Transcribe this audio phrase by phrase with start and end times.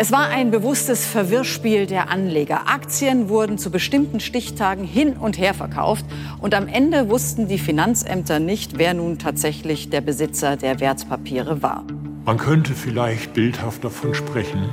[0.00, 2.68] Es war ein bewusstes Verwirrspiel der Anleger.
[2.68, 6.04] Aktien wurden zu bestimmten Stichtagen hin und her verkauft
[6.40, 11.82] und am Ende wussten die Finanzämter nicht, wer nun tatsächlich der Besitzer der Wertpapiere war.
[12.24, 14.68] Man könnte vielleicht bildhaft davon sprechen,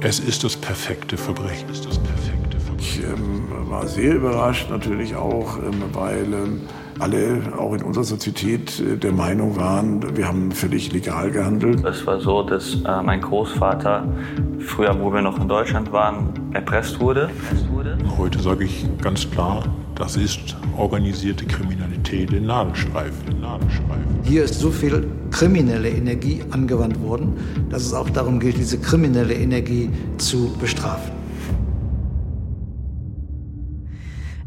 [0.00, 1.68] es ist das perfekte Verbrechen.
[1.70, 2.80] Es ist das perfekte Verbrechen.
[2.80, 6.62] Ich ähm, war sehr überrascht natürlich auch, ähm, weil ähm,
[7.00, 11.84] alle auch in unserer Sozietät äh, der Meinung waren, wir haben völlig legal gehandelt.
[11.84, 14.06] Es war so, dass äh, mein Großvater
[14.60, 17.30] früher, wo wir noch in Deutschland waren, erpresst wurde.
[18.18, 23.40] Heute sage ich ganz klar, das ist organisierte Kriminalität in Nadelstreifen.
[23.40, 24.20] Nadelstreifen.
[24.22, 27.36] Hier ist so viel kriminelle Energie angewandt worden,
[27.70, 31.19] dass es auch darum gilt, diese kriminelle Energie zu bestrafen.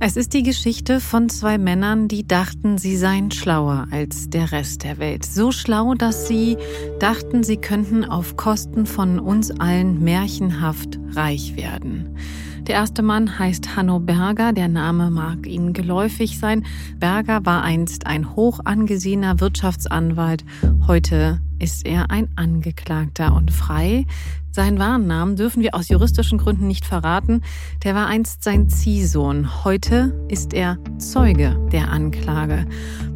[0.05, 4.84] Es ist die Geschichte von zwei Männern, die dachten, sie seien schlauer als der Rest
[4.84, 5.26] der Welt.
[5.26, 6.57] So schlau, dass sie
[6.99, 12.17] dachten, sie könnten auf Kosten von uns allen märchenhaft reich werden.
[12.63, 16.65] Der erste Mann heißt Hanno Berger, der Name mag Ihnen geläufig sein.
[16.99, 20.43] Berger war einst ein hoch angesehener Wirtschaftsanwalt,
[20.85, 24.05] heute ist er ein Angeklagter und frei.
[24.51, 27.41] Seinen wahren Namen dürfen wir aus juristischen Gründen nicht verraten.
[27.84, 29.63] Der war einst sein Ziehsohn.
[29.63, 32.68] Heute ist er Zeuge der Anklage.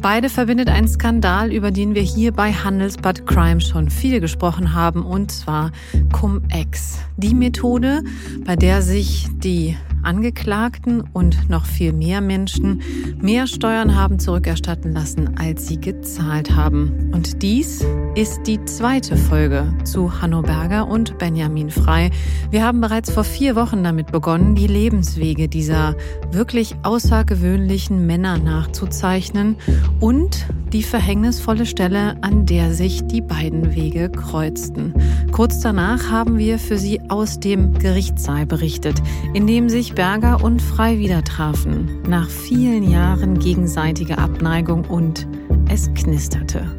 [0.02, 5.02] Beide verbindet ein Skandal, über den wir hier bei Handelsbad Crime schon viel gesprochen haben,
[5.02, 5.70] und zwar
[6.12, 6.98] Cum-Ex.
[7.16, 8.02] Die Methode,
[8.44, 12.82] bei der sich die Angeklagten und noch viel mehr Menschen
[13.20, 17.10] mehr Steuern haben zurückerstatten lassen, als sie gezahlt haben.
[17.12, 22.10] Und dies ist die zweite Folge zu Hanno Berger und Benjamin Frei.
[22.50, 25.96] Wir haben bereits vor vier Wochen damit begonnen, die Lebenswege dieser
[26.30, 29.56] wirklich außergewöhnlichen Männer nachzuzeichnen
[30.00, 34.94] und die verhängnisvolle Stelle, an der sich die beiden Wege kreuzten.
[35.32, 39.02] Kurz danach haben wir für Sie aus dem Gerichtssaal berichtet,
[39.34, 45.26] in dem sich Berger und Frei wieder trafen, nach vielen Jahren gegenseitiger Abneigung und
[45.70, 46.76] es knisterte.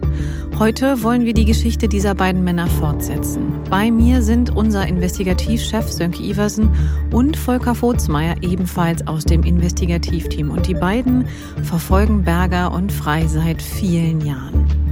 [0.57, 3.53] Heute wollen wir die Geschichte dieser beiden Männer fortsetzen.
[3.69, 6.69] Bei mir sind unser Investigativchef Sönke Iversen
[7.11, 10.51] und Volker Vogtsmeier ebenfalls aus dem Investigativteam.
[10.51, 11.25] Und die beiden
[11.63, 14.88] verfolgen Berger und Frei seit vielen Jahren.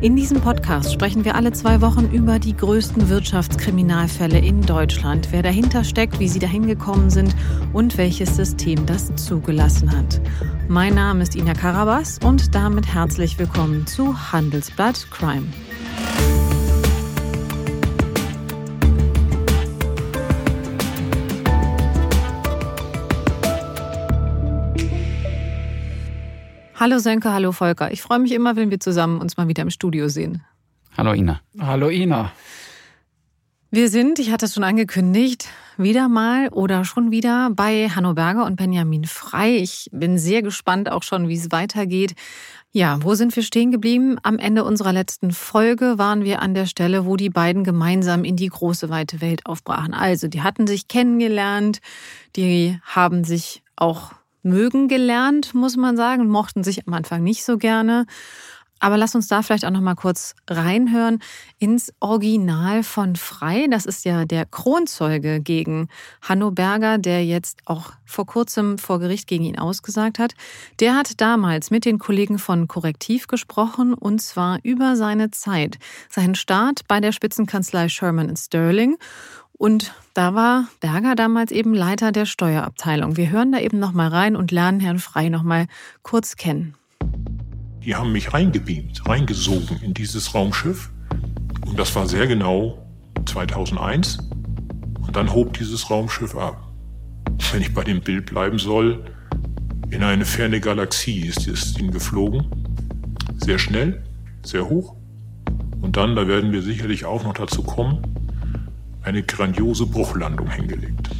[0.00, 5.42] In diesem Podcast sprechen wir alle zwei Wochen über die größten Wirtschaftskriminalfälle in Deutschland, wer
[5.42, 7.36] dahinter steckt, wie sie dahin gekommen sind
[7.74, 10.22] und welches System das zugelassen hat.
[10.68, 15.48] Mein Name ist Ina Karabas und damit herzlich willkommen zu Handelsblatt Crime.
[26.80, 27.92] Hallo Sönke, hallo Volker.
[27.92, 30.42] Ich freue mich immer, wenn wir zusammen uns mal wieder im Studio sehen.
[30.96, 31.42] Hallo Ina.
[31.58, 32.32] Hallo Ina.
[33.70, 35.46] Wir sind, ich hatte es schon angekündigt,
[35.76, 39.56] wieder mal oder schon wieder bei Hanno Berger und Benjamin Frei.
[39.56, 42.14] Ich bin sehr gespannt auch schon, wie es weitergeht.
[42.72, 44.16] Ja, wo sind wir stehen geblieben?
[44.22, 48.36] Am Ende unserer letzten Folge waren wir an der Stelle, wo die beiden gemeinsam in
[48.36, 49.92] die große weite Welt aufbrachen.
[49.92, 51.80] Also, die hatten sich kennengelernt,
[52.36, 54.12] die haben sich auch
[54.42, 58.06] mögen gelernt, muss man sagen, mochten sich am Anfang nicht so gerne.
[58.82, 61.18] Aber lass uns da vielleicht auch noch mal kurz reinhören
[61.58, 63.66] ins Original von Frei.
[63.70, 65.88] Das ist ja der Kronzeuge gegen
[66.22, 70.32] Hanno Berger, der jetzt auch vor kurzem vor Gericht gegen ihn ausgesagt hat.
[70.80, 76.34] Der hat damals mit den Kollegen von Korrektiv gesprochen und zwar über seine Zeit, seinen
[76.34, 78.96] Start bei der Spitzenkanzlei Sherman Sterling
[79.60, 83.18] und da war Berger damals eben Leiter der Steuerabteilung.
[83.18, 85.66] Wir hören da eben noch mal rein und lernen Herrn Frei noch mal
[86.00, 86.76] kurz kennen.
[87.84, 90.90] Die haben mich reingebeamt, reingesogen in dieses Raumschiff.
[91.66, 92.86] Und das war sehr genau
[93.26, 94.30] 2001.
[95.06, 96.56] Und dann hob dieses Raumschiff ab.
[97.52, 99.04] Wenn ich bei dem Bild bleiben soll,
[99.90, 102.46] in eine ferne Galaxie ist es ihnen geflogen.
[103.36, 104.02] Sehr schnell,
[104.42, 104.96] sehr hoch.
[105.82, 108.02] Und dann, da werden wir sicherlich auch noch dazu kommen,
[109.02, 111.10] eine grandiose Bruchlandung hingelegt.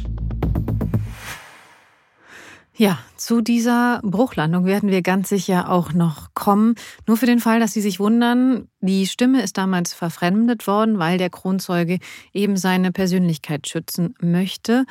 [2.73, 6.75] Ja, zu dieser Bruchlandung werden wir ganz sicher auch noch kommen.
[7.05, 11.17] Nur für den Fall, dass Sie sich wundern, die Stimme ist damals verfremdet worden, weil
[11.17, 11.99] der Kronzeuge
[12.33, 14.85] eben seine Persönlichkeit schützen möchte.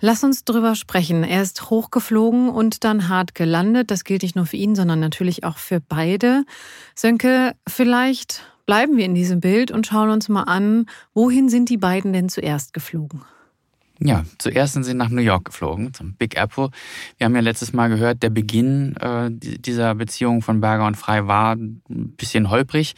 [0.00, 1.22] Lass uns drüber sprechen.
[1.22, 3.92] Er ist hochgeflogen und dann hart gelandet.
[3.92, 6.44] Das gilt nicht nur für ihn, sondern natürlich auch für beide.
[6.96, 11.76] Sönke, vielleicht bleiben wir in diesem Bild und schauen uns mal an, wohin sind die
[11.76, 13.22] beiden denn zuerst geflogen?
[14.04, 16.70] Ja, zuerst sind sie nach New York geflogen, zum Big Apple.
[17.18, 21.28] Wir haben ja letztes Mal gehört, der Beginn äh, dieser Beziehung von Berger und Frei
[21.28, 22.94] war ein bisschen holprig.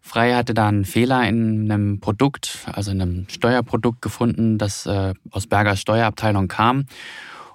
[0.00, 5.14] Frei hatte da einen Fehler in einem Produkt, also in einem Steuerprodukt gefunden, das äh,
[5.30, 6.86] aus Bergers Steuerabteilung kam.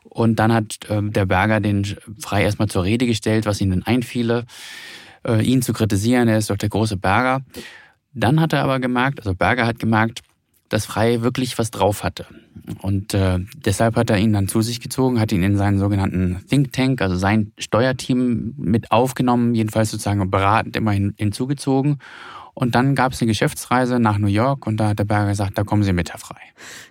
[0.04, 1.84] Und dann hat äh, der Berger den
[2.20, 4.46] Frei erstmal zur Rede gestellt, was ihm denn einfiele,
[5.26, 6.28] äh, ihn zu kritisieren.
[6.28, 7.42] Er ist doch der große Berger.
[8.14, 10.22] Dann hat er aber gemerkt, also Berger hat gemerkt,
[10.70, 12.26] dass Frei wirklich was drauf hatte.
[12.82, 16.44] Und äh, deshalb hat er ihn dann zu sich gezogen, hat ihn in seinen sogenannten
[16.50, 22.00] Think Tank, also sein Steuerteam mit aufgenommen, jedenfalls sozusagen beratend immerhin hinzugezogen.
[22.56, 25.58] Und dann gab es eine Geschäftsreise nach New York und da hat der Berger gesagt,
[25.58, 26.40] da kommen Sie mit, Herr Frei.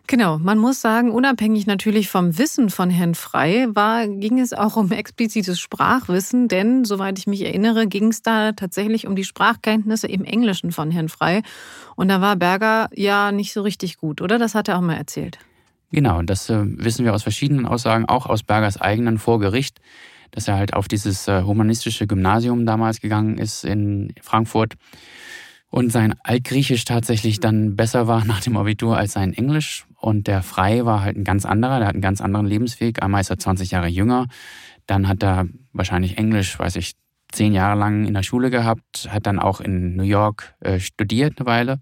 [0.09, 4.77] Genau, man muss sagen, unabhängig natürlich vom Wissen von Herrn Frei, war, ging es auch
[4.77, 10.09] um explizites Sprachwissen, denn soweit ich mich erinnere, ging es da tatsächlich um die Sprachkenntnisse
[10.09, 11.43] im Englischen von Herrn Frei.
[11.95, 14.39] Und da war Berger ja nicht so richtig gut, oder?
[14.39, 15.39] Das hat er auch mal erzählt.
[15.93, 19.81] Genau, das äh, wissen wir aus verschiedenen Aussagen, auch aus Bergers eigenen vor Gericht,
[20.33, 24.75] dass er halt auf dieses äh, humanistische Gymnasium damals gegangen ist in Frankfurt
[25.73, 29.87] und sein Altgriechisch tatsächlich dann besser war nach dem Abitur als sein Englisch.
[29.97, 33.03] Und der Frei war halt ein ganz anderer, der hat einen ganz anderen Lebensweg.
[33.03, 34.27] Einmal ist er 20 Jahre jünger,
[34.87, 36.93] dann hat er wahrscheinlich Englisch, weiß ich,
[37.33, 41.39] zehn Jahre lang in der Schule gehabt, hat dann auch in New York äh, studiert
[41.39, 41.81] eine Weile.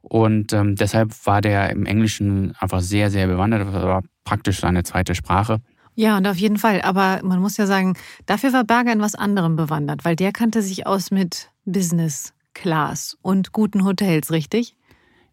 [0.00, 3.68] Und ähm, deshalb war der im Englischen einfach sehr, sehr bewandert.
[3.68, 5.60] Das war praktisch seine zweite Sprache.
[5.94, 6.82] Ja, und auf jeden Fall.
[6.82, 7.94] Aber man muss ja sagen,
[8.26, 12.32] dafür war Berger in was anderem bewandert, weil der kannte sich aus mit Business.
[12.56, 14.74] Class und guten Hotels, richtig?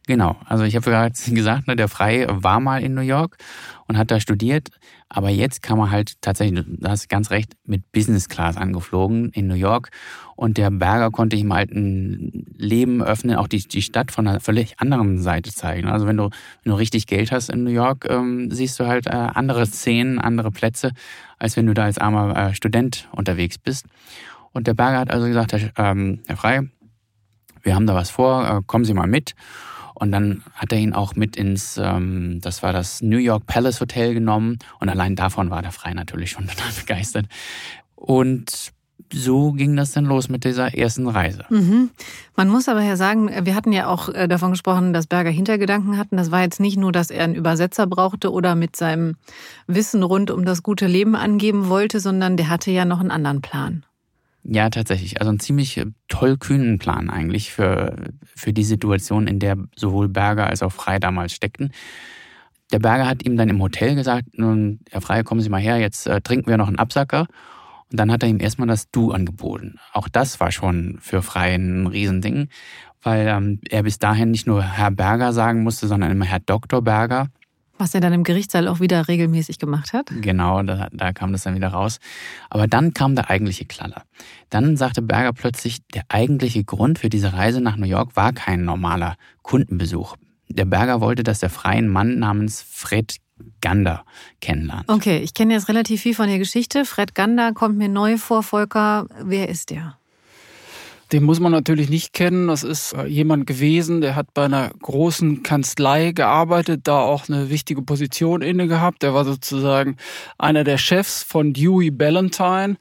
[0.08, 3.38] Genau, also ich habe gerade gesagt, ne, der Frei war mal in New York
[3.88, 4.70] und hat da studiert,
[5.08, 9.48] aber jetzt kam er halt tatsächlich, du hast ganz recht, mit Business Class angeflogen in
[9.48, 9.92] New York
[10.36, 14.42] und der Berger konnte ihm halt ein Leben öffnen, auch die, die Stadt von einer
[14.42, 15.88] völlig anderen Seite zeigen.
[15.88, 16.24] Also wenn du,
[16.64, 20.20] wenn du richtig Geld hast in New York, ähm, siehst du halt äh, andere Szenen,
[20.20, 20.92] andere Plätze,
[21.40, 23.86] als wenn du da als armer äh, Student unterwegs bist.
[24.52, 26.70] Und der Berger hat also gesagt, Herr, ähm, Herr Frei,
[27.63, 29.33] wir haben da was vor, äh, kommen Sie mal mit.
[29.95, 33.80] Und dann hat er ihn auch mit ins, ähm, das war das New York Palace
[33.80, 34.60] Hotel genommen.
[34.80, 37.27] Und allein davon war der Frei natürlich schon total begeistert.
[37.95, 38.74] Und
[39.12, 41.45] so ging das dann los mit dieser ersten Reise.
[41.50, 41.92] Mhm.
[42.36, 45.98] Man muss aber ja sagen, wir hatten ja auch äh, davon gesprochen, dass Berger Hintergedanken
[45.98, 46.18] hatten.
[46.18, 49.15] Das war jetzt nicht nur, dass er einen Übersetzer brauchte oder mit seinem
[49.68, 53.42] Wissen rund um das gute Leben angeben wollte, sondern der hatte ja noch einen anderen
[53.42, 53.86] Plan.
[54.44, 55.19] Ja, tatsächlich.
[55.22, 60.48] Also ein ziemlich äh, tollkühnen Plan eigentlich für, für die Situation, in der sowohl Berger
[60.48, 61.72] als auch Frei damals steckten.
[62.72, 65.78] Der Berger hat ihm dann im Hotel gesagt, nun, Herr Frei, kommen Sie mal her,
[65.78, 67.28] jetzt äh, trinken wir noch einen Absacker.
[67.92, 69.80] Und dann hat er ihm erstmal das Du angeboten.
[69.94, 72.50] Auch das war schon für Frei ein Riesending,
[73.01, 76.81] weil ähm, er bis dahin nicht nur Herr Berger sagen musste, sondern immer Herr Dr.
[76.81, 77.28] Berger.
[77.78, 80.08] Was er dann im Gerichtssaal auch wieder regelmäßig gemacht hat.
[80.22, 82.00] Genau, da, da kam das dann wieder raus.
[82.50, 84.04] Aber dann kam der eigentliche Klaller.
[84.50, 88.64] Dann sagte Berger plötzlich, der eigentliche Grund für diese Reise nach New York war kein
[88.64, 90.16] normaler Kundenbesuch.
[90.50, 93.18] Der Berger wollte, dass der freien Mann namens Fred
[93.62, 94.06] Gander
[94.40, 94.88] kennenlernt.
[94.88, 96.86] Okay, ich kenne jetzt relativ viel von der Geschichte.
[96.86, 99.08] Fred Gander kommt mir neu vor, Volker.
[99.24, 99.98] Wer ist der?
[101.11, 102.47] Den muss man natürlich nicht kennen.
[102.47, 107.50] Das ist äh, jemand gewesen, der hat bei einer großen Kanzlei gearbeitet, da auch eine
[107.50, 109.03] wichtige Position inne gehabt.
[109.03, 109.97] Der war sozusagen
[110.38, 112.77] einer der Chefs von Dewey Ballantine.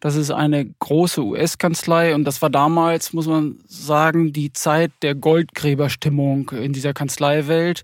[0.00, 5.14] Das ist eine große US-Kanzlei und das war damals, muss man sagen, die Zeit der
[5.14, 7.82] Goldgräberstimmung in dieser Kanzleiwelt.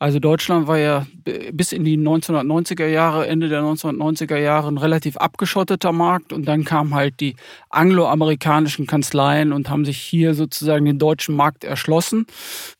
[0.00, 1.06] Also Deutschland war ja
[1.52, 6.64] bis in die 1990er Jahre, Ende der 1990er Jahre ein relativ abgeschotteter Markt und dann
[6.64, 7.34] kamen halt die
[7.70, 12.26] angloamerikanischen Kanzleien und haben sich hier sozusagen den deutschen Markt erschlossen.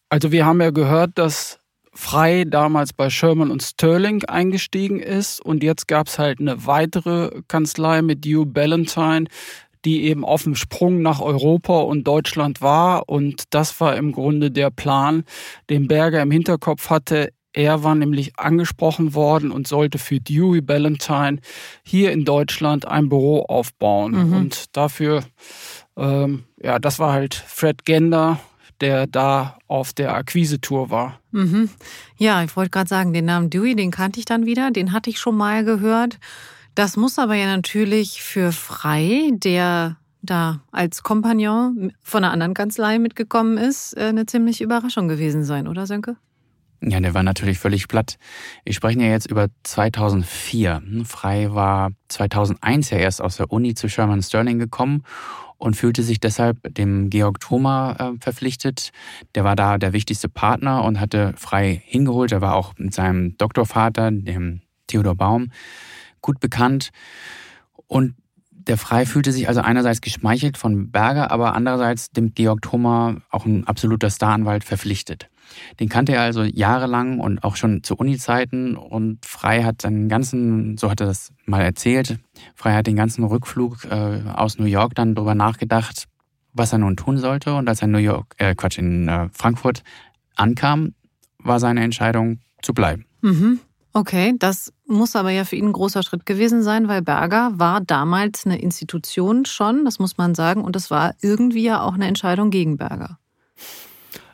[0.09, 1.59] Also wir haben ja gehört, dass
[1.93, 7.43] Frei damals bei Sherman und Sterling eingestiegen ist und jetzt gab es halt eine weitere
[7.49, 9.25] Kanzlei mit Hugh Ballantine,
[9.85, 13.09] die eben auf dem Sprung nach Europa und Deutschland war.
[13.09, 15.25] Und das war im Grunde der Plan,
[15.71, 17.31] den Berger im Hinterkopf hatte.
[17.53, 21.39] Er war nämlich angesprochen worden und sollte für Dewey Ballantine
[21.83, 24.13] hier in Deutschland ein Büro aufbauen.
[24.13, 24.33] Mhm.
[24.35, 25.25] Und dafür,
[25.97, 28.39] ähm, ja, das war halt Fred Gender,
[28.81, 31.21] der da auf der Akquise-Tour war.
[31.33, 31.71] Mhm.
[32.17, 35.11] Ja, ich wollte gerade sagen, den Namen Dewey, den kannte ich dann wieder, den hatte
[35.11, 36.19] ich schon mal gehört.
[36.79, 43.01] Das muss aber ja natürlich für Frei, der da als Kompagnon von einer anderen Kanzlei
[43.01, 46.15] mitgekommen ist, äh, eine ziemliche Überraschung gewesen sein, oder Sönke?
[46.81, 48.17] Ja, der war natürlich völlig platt.
[48.63, 50.81] Wir sprechen ja jetzt über 2004.
[51.05, 55.03] Frei war 2001 ja erst aus der Uni zu Sherman Sterling gekommen
[55.57, 58.93] und fühlte sich deshalb dem Georg Thoma äh, verpflichtet.
[59.35, 62.31] Der war da der wichtigste Partner und hatte frei hingeholt.
[62.31, 65.51] Er war auch mit seinem Doktorvater, dem Theodor Baum,
[66.21, 66.91] gut bekannt.
[67.87, 68.15] Und
[68.51, 73.47] der Frei fühlte sich also einerseits geschmeichelt von Berger, aber andererseits dem Georg Thoma, auch
[73.47, 75.31] ein absoluter Staranwalt, verpflichtet.
[75.81, 80.77] Den kannte er also jahrelang und auch schon zu Uni-Zeiten und Frei hat seinen ganzen,
[80.77, 82.19] so hat er das mal erzählt,
[82.55, 86.05] Frei hat den ganzen Rückflug äh, aus New York dann darüber nachgedacht,
[86.53, 89.29] was er nun tun sollte und als er in New York, äh, Quatsch, in äh,
[89.33, 89.83] Frankfurt
[90.37, 90.95] ankam,
[91.39, 93.07] war seine Entscheidung zu bleiben.
[93.23, 93.61] Mhm.
[93.95, 97.81] Okay, das muss aber ja für ihn ein großer Schritt gewesen sein, weil Berger war
[97.81, 102.07] damals eine Institution schon, das muss man sagen, und es war irgendwie ja auch eine
[102.07, 103.19] Entscheidung gegen Berger.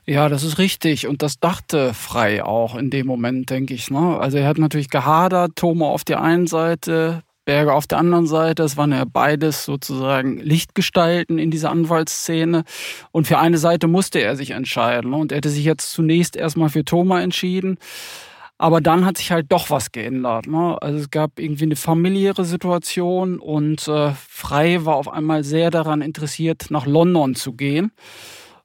[0.06, 1.06] Ja, das ist richtig.
[1.06, 3.90] Und das dachte Frei auch in dem Moment, denke ich.
[3.90, 4.18] Ne?
[4.18, 8.64] Also er hat natürlich gehadert, Thoma auf der einen Seite, Berger auf der anderen Seite.
[8.64, 12.64] Es waren ja beides sozusagen Lichtgestalten in dieser Anwaltsszene.
[13.12, 15.10] Und für eine Seite musste er sich entscheiden.
[15.10, 15.16] Ne?
[15.16, 17.78] Und er hätte sich jetzt zunächst erstmal für Thoma entschieden.
[18.56, 20.46] Aber dann hat sich halt doch was geändert.
[20.46, 20.80] Ne?
[20.80, 26.02] Also es gab irgendwie eine familiäre Situation und äh, Frei war auf einmal sehr daran
[26.02, 27.92] interessiert, nach London zu gehen.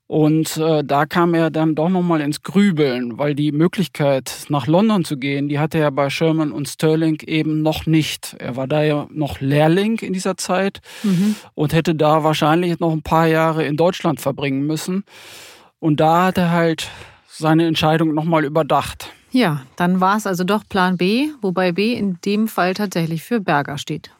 [0.09, 5.05] Und äh, da kam er dann doch nochmal ins Grübeln, weil die Möglichkeit, nach London
[5.05, 8.35] zu gehen, die hatte er bei Sherman und Sterling eben noch nicht.
[8.39, 11.35] Er war da ja noch Lehrling in dieser Zeit mhm.
[11.53, 15.03] und hätte da wahrscheinlich noch ein paar Jahre in Deutschland verbringen müssen.
[15.77, 16.89] Und da hat er halt
[17.27, 19.11] seine Entscheidung nochmal überdacht.
[19.31, 23.39] Ja, dann war es also doch Plan B, wobei B in dem Fall tatsächlich für
[23.39, 24.11] Berger steht.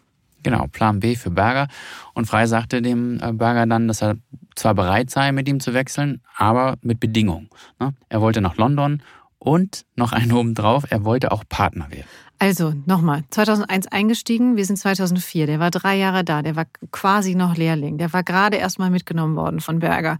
[0.43, 1.67] Genau, Plan B für Berger.
[2.13, 4.15] Und Frei sagte dem äh, Berger dann, dass er
[4.55, 7.49] zwar bereit sei, mit ihm zu wechseln, aber mit Bedingungen.
[7.79, 7.93] Ne?
[8.07, 9.01] Er wollte nach London
[9.37, 12.07] und noch einen oben drauf, er wollte auch Partner werden.
[12.41, 17.35] Also nochmal, 2001 eingestiegen, wir sind 2004, der war drei Jahre da, der war quasi
[17.35, 20.19] noch Lehrling, der war gerade erst mal mitgenommen worden von Berger.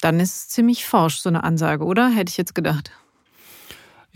[0.00, 2.08] Dann ist es ziemlich forsch, so eine Ansage, oder?
[2.08, 2.92] Hätte ich jetzt gedacht.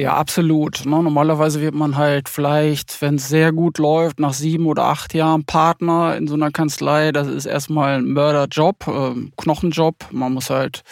[0.00, 0.86] Ja, absolut.
[0.86, 5.12] Ne, normalerweise wird man halt vielleicht, wenn es sehr gut läuft, nach sieben oder acht
[5.12, 7.10] Jahren Partner in so einer Kanzlei.
[7.10, 9.96] Das ist erstmal ein Mörderjob, äh, Knochenjob.
[10.12, 10.84] Man muss halt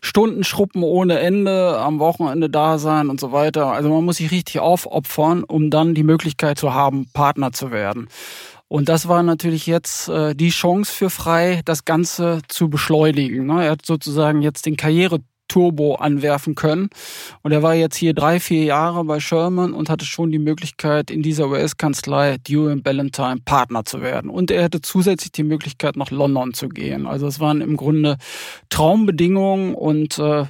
[0.00, 3.66] Stunden schruppen ohne Ende, am Wochenende da sein und so weiter.
[3.66, 8.08] Also man muss sich richtig aufopfern, um dann die Möglichkeit zu haben, Partner zu werden.
[8.66, 13.44] Und das war natürlich jetzt äh, die Chance für Frei, das Ganze zu beschleunigen.
[13.44, 13.66] Ne?
[13.66, 16.90] Er hat sozusagen jetzt den Karriere Turbo anwerfen können.
[17.42, 21.10] Und er war jetzt hier drei, vier Jahre bei Sherman und hatte schon die Möglichkeit,
[21.10, 24.30] in dieser US-Kanzlei Dewey Ballantyne Partner zu werden.
[24.30, 27.06] Und er hätte zusätzlich die Möglichkeit, nach London zu gehen.
[27.06, 28.18] Also es waren im Grunde
[28.68, 30.44] Traumbedingungen und äh,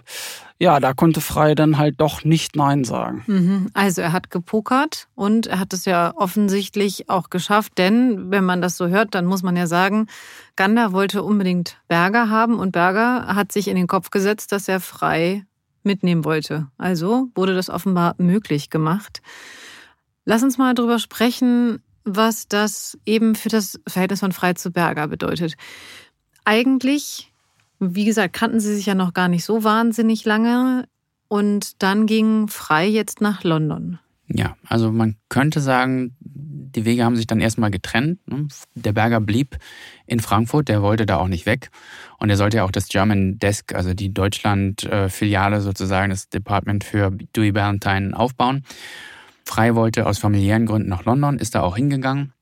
[0.60, 3.22] ja, da konnte Frei dann halt doch nicht Nein sagen.
[3.26, 3.70] Mhm.
[3.74, 8.60] Also er hat gepokert und er hat es ja offensichtlich auch geschafft, denn wenn man
[8.60, 10.08] das so hört, dann muss man ja sagen,
[10.56, 14.80] Gander wollte unbedingt Berger haben und Berger hat sich in den Kopf gesetzt, dass er
[14.80, 15.44] Frei
[15.84, 16.66] mitnehmen wollte.
[16.76, 19.22] Also wurde das offenbar möglich gemacht.
[20.24, 25.06] Lass uns mal drüber sprechen, was das eben für das Verhältnis von Frei zu Berger
[25.06, 25.54] bedeutet.
[26.44, 27.32] Eigentlich
[27.80, 30.88] wie gesagt, kannten sie sich ja noch gar nicht so wahnsinnig lange.
[31.28, 33.98] Und dann ging Frei jetzt nach London.
[34.28, 38.26] Ja, also man könnte sagen, die Wege haben sich dann erstmal getrennt.
[38.28, 38.48] Ne?
[38.74, 39.56] Der Berger blieb
[40.06, 41.70] in Frankfurt, der wollte da auch nicht weg.
[42.18, 47.10] Und er sollte ja auch das German Desk, also die Deutschland-Filiale sozusagen, das Department für
[47.10, 48.64] Dewey Ballantine aufbauen.
[49.46, 52.34] Frei wollte aus familiären Gründen nach London, ist da auch hingegangen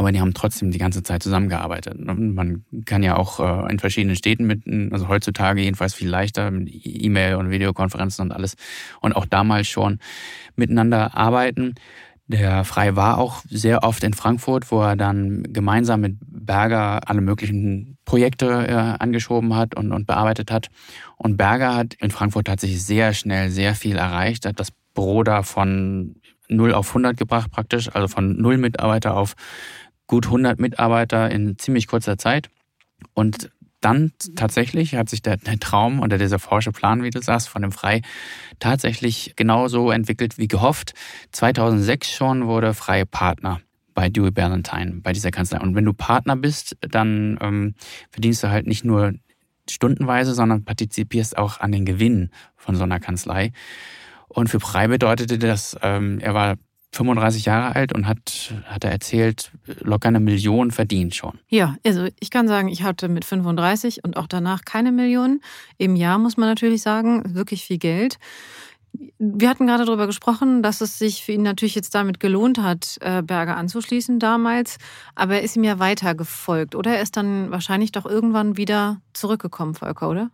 [0.00, 1.94] aber die haben trotzdem die ganze Zeit zusammengearbeitet.
[1.98, 4.62] Man kann ja auch äh, in verschiedenen Städten mit,
[4.94, 8.56] also heutzutage jedenfalls viel leichter, mit E-Mail und Videokonferenzen und alles
[9.02, 9.98] und auch damals schon
[10.56, 11.74] miteinander arbeiten.
[12.28, 17.20] Der Frei war auch sehr oft in Frankfurt, wo er dann gemeinsam mit Berger alle
[17.20, 20.68] möglichen Projekte äh, angeschoben hat und, und bearbeitet hat.
[21.18, 25.42] Und Berger hat in Frankfurt tatsächlich sehr schnell sehr viel erreicht, hat das Büro da
[25.42, 26.14] von
[26.50, 29.34] 0 auf 100 gebracht praktisch, also von 0 Mitarbeiter auf
[30.10, 32.50] gut 100 Mitarbeiter in ziemlich kurzer Zeit.
[33.14, 37.48] Und dann tatsächlich hat sich der, der Traum oder dieser forsche Plan, wie du sagst,
[37.48, 38.02] von dem Frei
[38.58, 40.94] tatsächlich genauso entwickelt wie gehofft.
[41.30, 43.60] 2006 schon wurde Frei Partner
[43.94, 45.60] bei Dewey Ballantine, bei dieser Kanzlei.
[45.60, 47.74] Und wenn du Partner bist, dann ähm,
[48.10, 49.14] verdienst du halt nicht nur
[49.68, 53.52] stundenweise, sondern partizipierst auch an den Gewinnen von so einer Kanzlei.
[54.26, 56.56] Und für Frei bedeutete das, ähm, er war
[56.92, 61.38] 35 Jahre alt und hat, hat er erzählt, locker eine Million verdient schon.
[61.48, 65.40] Ja, also ich kann sagen, ich hatte mit 35 und auch danach keine Million.
[65.78, 68.18] Im Jahr muss man natürlich sagen, wirklich viel Geld.
[69.18, 72.98] Wir hatten gerade darüber gesprochen, dass es sich für ihn natürlich jetzt damit gelohnt hat,
[73.00, 74.78] äh, Berger anzuschließen damals.
[75.14, 76.96] Aber er ist ihm ja weiter gefolgt, oder?
[76.96, 80.30] Er ist dann wahrscheinlich doch irgendwann wieder zurückgekommen, Volker, oder?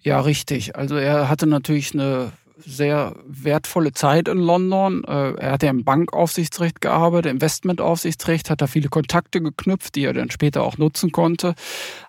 [0.00, 0.76] Ja, richtig.
[0.76, 2.32] Also er hatte natürlich eine
[2.64, 5.04] sehr wertvolle Zeit in London.
[5.04, 10.12] Äh, er hat ja im Bankaufsichtsrecht gearbeitet, Investmentaufsichtsrecht, hat da viele Kontakte geknüpft, die er
[10.12, 11.54] dann später auch nutzen konnte.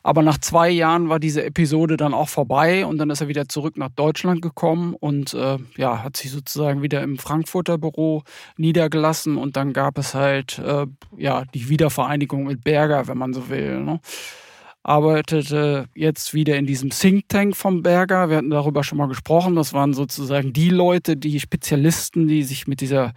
[0.03, 3.47] Aber nach zwei Jahren war diese Episode dann auch vorbei und dann ist er wieder
[3.47, 8.23] zurück nach Deutschland gekommen und äh, ja, hat sich sozusagen wieder im Frankfurter Büro
[8.57, 10.85] niedergelassen und dann gab es halt äh,
[11.17, 13.81] ja die Wiedervereinigung mit Berger, wenn man so will.
[13.81, 13.99] Ne?
[14.83, 18.29] Arbeitete jetzt wieder in diesem Think Tank vom Berger.
[18.29, 19.55] Wir hatten darüber schon mal gesprochen.
[19.55, 23.13] Das waren sozusagen die Leute, die Spezialisten, die sich mit dieser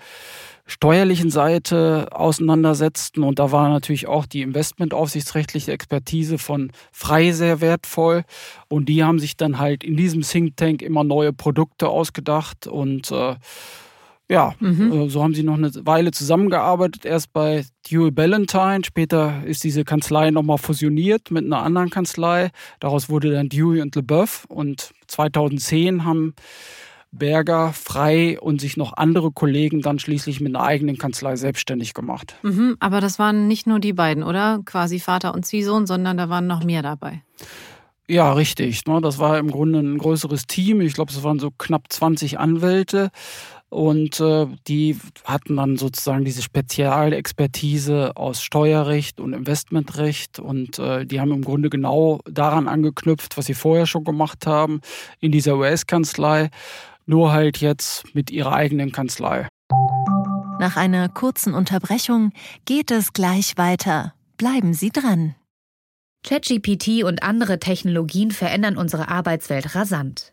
[0.67, 3.25] steuerlichen Seite auseinandersetzten.
[3.25, 8.25] Und da war natürlich auch die investmentaufsichtsrechtliche Expertise von Frei sehr wertvoll.
[8.69, 13.11] Und die haben sich dann halt in diesem Think Tank immer neue Produkte ausgedacht und
[13.11, 13.35] äh,
[14.29, 14.93] ja, mhm.
[14.93, 17.05] Äh, so haben sie noch eine Weile zusammengearbeitet.
[17.05, 22.51] Erst bei Dewey Ballantyne, später ist diese Kanzlei nochmal fusioniert mit einer anderen Kanzlei.
[22.81, 24.45] Daraus wurde dann Dewey und LeBeuf.
[24.49, 26.35] Und 2010 haben
[27.13, 32.37] Berger, Frei und sich noch andere Kollegen dann schließlich mit einer eigenen Kanzlei selbstständig gemacht.
[32.43, 34.61] Mhm, aber das waren nicht nur die beiden, oder?
[34.65, 37.23] Quasi Vater und Ziehsohn, sondern da waren noch mehr dabei.
[38.09, 38.87] Ja, richtig.
[38.87, 39.01] Ne?
[39.01, 40.81] Das war im Grunde ein größeres Team.
[40.81, 43.11] Ich glaube, es waren so knapp 20 Anwälte.
[43.69, 50.39] Und äh, die hatten dann sozusagen diese Spezialexpertise aus Steuerrecht und Investmentrecht.
[50.39, 54.81] Und äh, die haben im Grunde genau daran angeknüpft, was sie vorher schon gemacht haben
[55.21, 56.51] in dieser US-Kanzlei,
[57.07, 59.49] nur halt jetzt mit ihrer eigenen Kanzlei.
[60.59, 62.33] Nach einer kurzen Unterbrechung
[62.65, 64.15] geht es gleich weiter.
[64.39, 65.35] Bleiben Sie dran.
[66.25, 70.33] ChatGPT und andere Technologien verändern unsere Arbeitswelt rasant.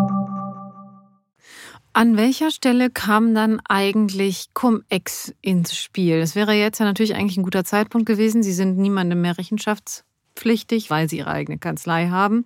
[1.93, 6.21] An welcher Stelle kam dann eigentlich Cum-Ex ins Spiel?
[6.21, 8.43] Das wäre jetzt ja natürlich eigentlich ein guter Zeitpunkt gewesen.
[8.43, 12.45] Sie sind niemandem mehr rechenschaftspflichtig, weil Sie Ihre eigene Kanzlei haben.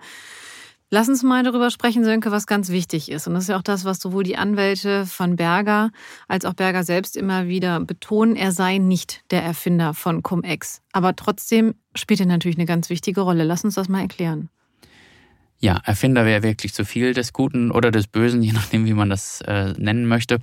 [0.89, 3.27] Lass uns mal darüber sprechen, Sönke, was ganz wichtig ist.
[3.27, 5.91] Und das ist ja auch das, was sowohl die Anwälte von Berger
[6.27, 8.35] als auch Berger selbst immer wieder betonen.
[8.35, 10.81] Er sei nicht der Erfinder von Cum-Ex.
[10.91, 13.43] Aber trotzdem spielt er natürlich eine ganz wichtige Rolle.
[13.43, 14.49] Lass uns das mal erklären.
[15.59, 19.09] Ja, Erfinder wäre wirklich zu viel des Guten oder des Bösen, je nachdem, wie man
[19.09, 20.39] das äh, nennen möchte.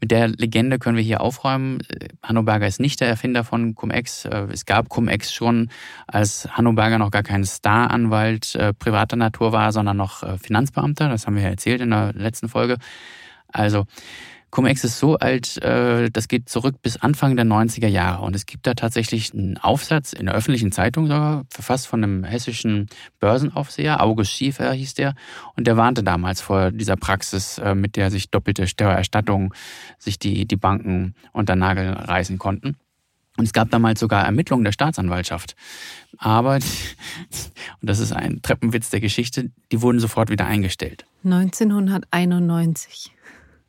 [0.00, 1.80] Mit der Legende können wir hier aufräumen.
[1.88, 4.26] Äh, Hanno Berger ist nicht der Erfinder von Cum-Ex.
[4.26, 5.70] Äh, es gab Cum-Ex schon,
[6.06, 11.08] als Hanno Berger noch gar kein Staranwalt äh, privater Natur war, sondern noch äh, Finanzbeamter.
[11.08, 12.76] Das haben wir ja erzählt in der letzten Folge.
[13.48, 13.86] Also
[14.50, 18.24] Cum-Ex ist so alt, äh, das geht zurück bis Anfang der 90er Jahre.
[18.24, 22.24] Und es gibt da tatsächlich einen Aufsatz in der öffentlichen Zeitung sogar, verfasst von einem
[22.24, 22.88] hessischen
[23.20, 25.14] Börsenaufseher, August Schiefer hieß der.
[25.56, 29.50] Und der warnte damals vor dieser Praxis, äh, mit der sich doppelte Steuererstattungen
[29.98, 32.76] sich die, die Banken unter Nagel reißen konnten.
[33.36, 35.54] Und es gab damals sogar Ermittlungen der Staatsanwaltschaft.
[36.18, 36.64] Aber, und
[37.80, 41.06] das ist ein Treppenwitz der Geschichte, die wurden sofort wieder eingestellt.
[41.24, 43.12] 1991.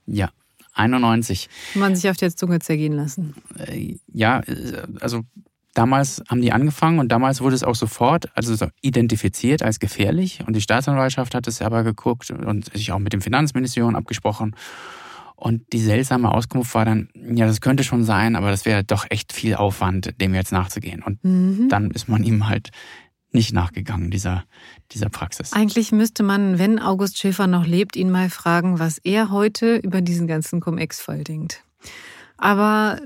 [0.07, 0.29] Ja,
[0.73, 1.49] 91.
[1.73, 3.35] Kann man sich auf der Zunge zergehen lassen.
[3.57, 4.41] Äh, ja,
[4.99, 5.21] also
[5.73, 10.43] damals haben die angefangen und damals wurde es auch sofort also so identifiziert als gefährlich
[10.45, 14.55] und die Staatsanwaltschaft hat es aber geguckt und sich auch mit dem Finanzministerium abgesprochen.
[15.35, 19.07] Und die seltsame Auskunft war dann, ja, das könnte schon sein, aber das wäre doch
[19.09, 21.01] echt viel Aufwand, dem jetzt nachzugehen.
[21.01, 21.67] Und mhm.
[21.67, 22.69] dann ist man ihm halt
[23.31, 24.43] nicht nachgegangen, dieser,
[24.91, 25.53] dieser Praxis.
[25.53, 30.01] Eigentlich müsste man, wenn August Schäfer noch lebt, ihn mal fragen, was er heute über
[30.01, 31.63] diesen ganzen Cum-Ex-Fall denkt.
[32.37, 32.99] Aber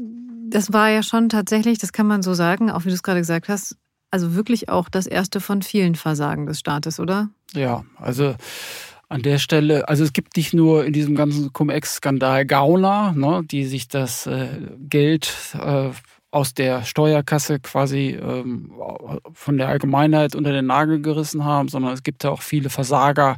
[0.49, 3.19] das war ja schon tatsächlich, das kann man so sagen, auch wie du es gerade
[3.19, 3.77] gesagt hast,
[4.11, 7.29] also wirklich auch das erste von vielen Versagen des Staates, oder?
[7.53, 8.35] Ja, also
[9.09, 13.65] an der Stelle, also es gibt nicht nur in diesem ganzen Cum-Ex-Skandal Gauner, ne, die
[13.65, 14.47] sich das äh,
[14.79, 15.89] Geld äh,
[16.35, 18.69] aus der Steuerkasse quasi ähm,
[19.31, 23.37] von der Allgemeinheit unter den Nagel gerissen haben, sondern es gibt ja auch viele Versager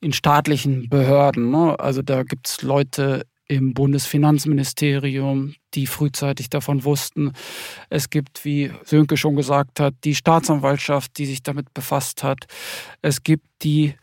[0.00, 1.50] in staatlichen Behörden.
[1.50, 1.76] Ne?
[1.80, 7.32] Also da gibt es Leute im Bundesfinanzministerium, die frühzeitig davon wussten.
[7.90, 12.44] Es gibt, wie Sönke schon gesagt hat, die Staatsanwaltschaft, die sich damit befasst hat.
[13.02, 13.94] Es gibt die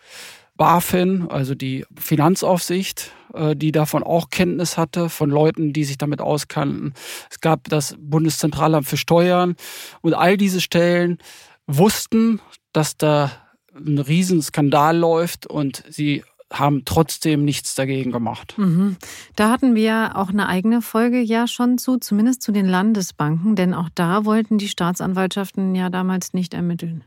[0.60, 6.19] BaFin, also die Finanzaufsicht, äh, die davon auch Kenntnis hatte, von Leuten, die sich damit
[6.19, 6.93] auskannten.
[7.32, 9.56] Es gab das Bundeszentralamt für Steuern
[10.02, 11.17] und all diese Stellen
[11.65, 12.41] wussten,
[12.74, 13.32] dass da
[13.74, 18.56] ein Riesenskandal läuft und sie haben trotzdem nichts dagegen gemacht.
[18.58, 18.98] Mhm.
[19.38, 23.74] Da hatten wir auch eine eigene Folge ja schon zu, zumindest zu den Landesbanken, denn
[23.74, 27.06] auch da wollten die Staatsanwaltschaften ja damals nicht ermitteln.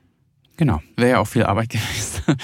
[0.56, 2.36] Genau, wäre ja auch viel Arbeit gewesen.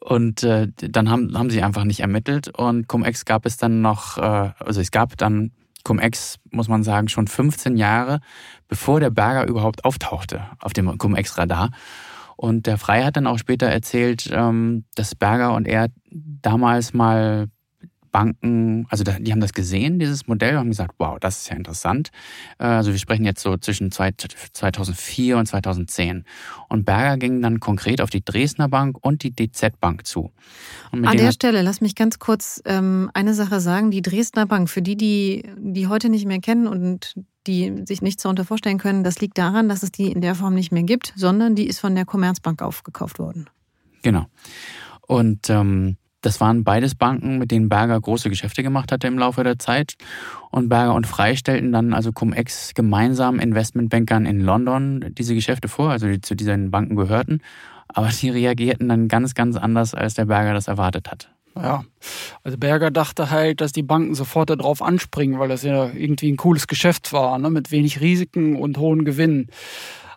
[0.00, 4.18] Und äh, dann haben, haben sie einfach nicht ermittelt und Cum-Ex gab es dann noch,
[4.18, 5.52] äh, also es gab dann
[5.84, 8.20] Cum-Ex, muss man sagen, schon 15 Jahre,
[8.68, 11.70] bevor der Berger überhaupt auftauchte auf dem Cum-Ex-Radar.
[12.36, 17.48] Und der Frei hat dann auch später erzählt, ähm, dass Berger und er damals mal
[18.14, 22.12] Banken, also die haben das gesehen, dieses Modell, haben gesagt, wow, das ist ja interessant.
[22.60, 26.22] Äh, also wir sprechen jetzt so zwischen 2004 und 2010.
[26.68, 30.30] Und Berger ging dann konkret auf die Dresdner Bank und die DZ Bank zu.
[30.92, 33.90] An der Stelle, lass mich ganz kurz ähm, eine Sache sagen.
[33.90, 37.14] Die Dresdner Bank, für die, die die heute nicht mehr kennen und
[37.48, 40.54] die sich nichts darunter vorstellen können, das liegt daran, dass es die in der Form
[40.54, 43.50] nicht mehr gibt, sondern die ist von der Commerzbank aufgekauft worden.
[44.02, 44.26] Genau.
[45.08, 49.44] Und ähm, das waren beides Banken, mit denen Berger große Geschäfte gemacht hatte im Laufe
[49.44, 49.94] der Zeit.
[50.50, 55.90] Und Berger und Frei stellten dann also Cum-Ex gemeinsam Investmentbankern in London diese Geschäfte vor,
[55.90, 57.40] also die zu diesen Banken gehörten.
[57.88, 61.28] Aber die reagierten dann ganz, ganz anders, als der Berger das erwartet hat.
[61.56, 61.84] Ja,
[62.42, 66.36] also Berger dachte halt, dass die Banken sofort darauf anspringen, weil das ja irgendwie ein
[66.36, 69.48] cooles Geschäft war, ne, mit wenig Risiken und hohen Gewinnen.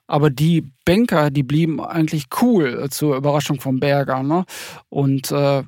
[0.07, 4.23] Aber die Banker, die blieben eigentlich cool zur Überraschung von Berger.
[4.23, 4.45] Ne?
[4.89, 5.63] Und äh,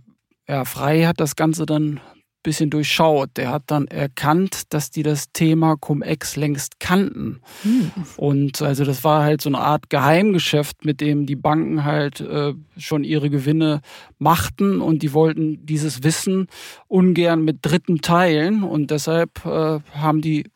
[0.50, 2.02] ja, Frei hat das Ganze dann ein
[2.42, 3.30] bisschen durchschaut.
[3.38, 7.42] Der hat dann erkannt, dass die das Thema Cum-Ex längst kannten.
[7.62, 7.92] Hm.
[8.18, 12.56] Und also das war halt so eine Art Geheimgeschäft, mit dem die Banken halt äh,
[12.78, 13.82] schon ihre Gewinne
[14.18, 16.48] machten und die wollten dieses Wissen
[16.88, 20.50] ungern mit Dritten teilen und deshalb äh, haben die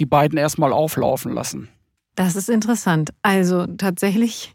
[0.00, 1.68] die beiden erstmal auflaufen lassen.
[2.14, 3.10] Das ist interessant.
[3.22, 4.54] Also tatsächlich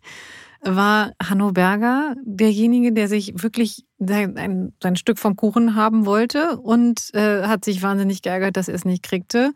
[0.63, 7.13] war Hanno Berger derjenige, der sich wirklich sein, sein Stück vom Kuchen haben wollte und
[7.13, 9.53] äh, hat sich wahnsinnig geärgert, dass er es nicht kriegte.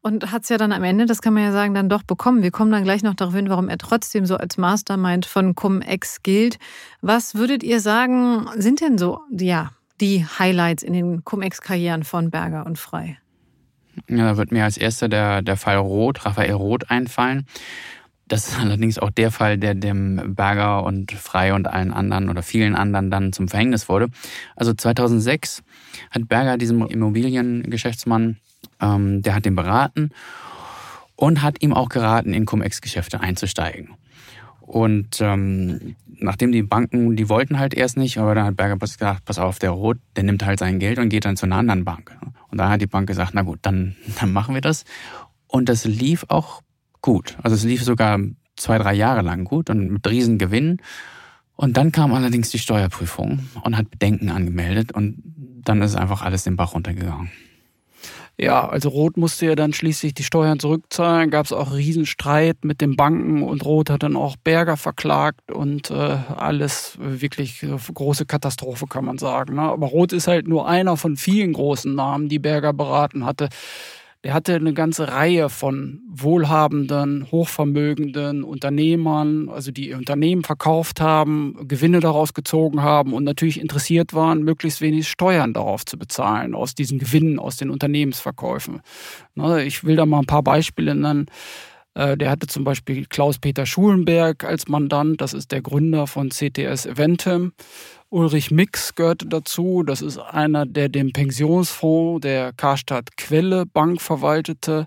[0.00, 2.42] Und hat es ja dann am Ende, das kann man ja sagen, dann doch bekommen.
[2.42, 6.22] Wir kommen dann gleich noch darauf hin, warum er trotzdem so als Mastermind von Cum-Ex
[6.22, 6.58] gilt.
[7.00, 12.64] Was würdet ihr sagen, sind denn so ja, die Highlights in den Cum-Ex-Karrieren von Berger
[12.64, 13.18] und Frei?
[14.08, 17.46] Ja, da wird mir als erster der, der Fall Roth, Raphael Roth einfallen.
[18.28, 22.42] Das ist allerdings auch der Fall, der dem Berger und Frei und allen anderen oder
[22.42, 24.08] vielen anderen dann zum Verhängnis wurde.
[24.54, 25.62] Also 2006
[26.10, 28.36] hat Berger diesem Immobiliengeschäftsmann,
[28.80, 30.10] ähm, der hat ihn beraten
[31.16, 33.94] und hat ihm auch geraten, in Cum-Ex-Geschäfte einzusteigen.
[34.60, 39.24] Und ähm, nachdem die Banken, die wollten halt erst nicht, aber dann hat Berger gesagt,
[39.24, 41.86] pass auf, der Rot, der nimmt halt sein Geld und geht dann zu einer anderen
[41.86, 42.14] Bank.
[42.50, 44.84] Und da hat die Bank gesagt, na gut, dann, dann machen wir das.
[45.46, 46.60] Und das lief auch
[47.00, 47.36] gut.
[47.42, 48.18] Also es lief sogar
[48.56, 50.78] zwei, drei Jahre lang gut und mit riesen Gewinn.
[51.56, 55.22] Und dann kam allerdings die Steuerprüfung und hat Bedenken angemeldet und
[55.64, 57.30] dann ist einfach alles den Bach runtergegangen.
[58.40, 62.80] Ja, also Roth musste ja dann schließlich die Steuern zurückzahlen, gab es auch Riesenstreit mit
[62.80, 68.86] den Banken und Roth hat dann auch Berger verklagt und äh, alles wirklich große Katastrophe,
[68.86, 69.56] kann man sagen.
[69.56, 69.62] Ne?
[69.62, 73.48] Aber Roth ist halt nur einer von vielen großen Namen, die Berger beraten hatte.
[74.24, 82.00] Der hatte eine ganze Reihe von wohlhabenden, hochvermögenden Unternehmern, also die Unternehmen verkauft haben, Gewinne
[82.00, 86.98] daraus gezogen haben und natürlich interessiert waren, möglichst wenig Steuern darauf zu bezahlen, aus diesen
[86.98, 88.80] Gewinnen, aus den Unternehmensverkäufen.
[89.64, 91.26] Ich will da mal ein paar Beispiele nennen.
[91.98, 96.86] Äh, der hatte zum Beispiel Klaus-Peter Schulenberg als Mandant, das ist der Gründer von CTS
[96.86, 97.52] Eventim.
[98.08, 99.82] Ulrich Mix gehörte dazu.
[99.82, 104.86] Das ist einer, der den Pensionsfonds der Karstadt Quelle Bank verwaltete.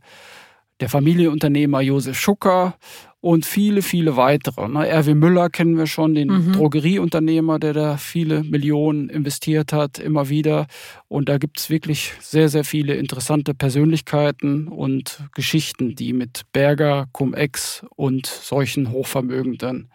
[0.79, 2.75] Der Familienunternehmer Josef Schucker
[3.21, 4.67] und viele, viele weitere.
[4.67, 4.87] Ne?
[4.87, 6.53] Erwin Müller kennen wir schon, den mhm.
[6.53, 10.65] Drogerieunternehmer, der da viele Millionen investiert hat, immer wieder.
[11.07, 17.07] Und da gibt es wirklich sehr, sehr viele interessante Persönlichkeiten und Geschichten, die mit Berger,
[17.11, 19.89] Cum-Ex und solchen hochvermögenden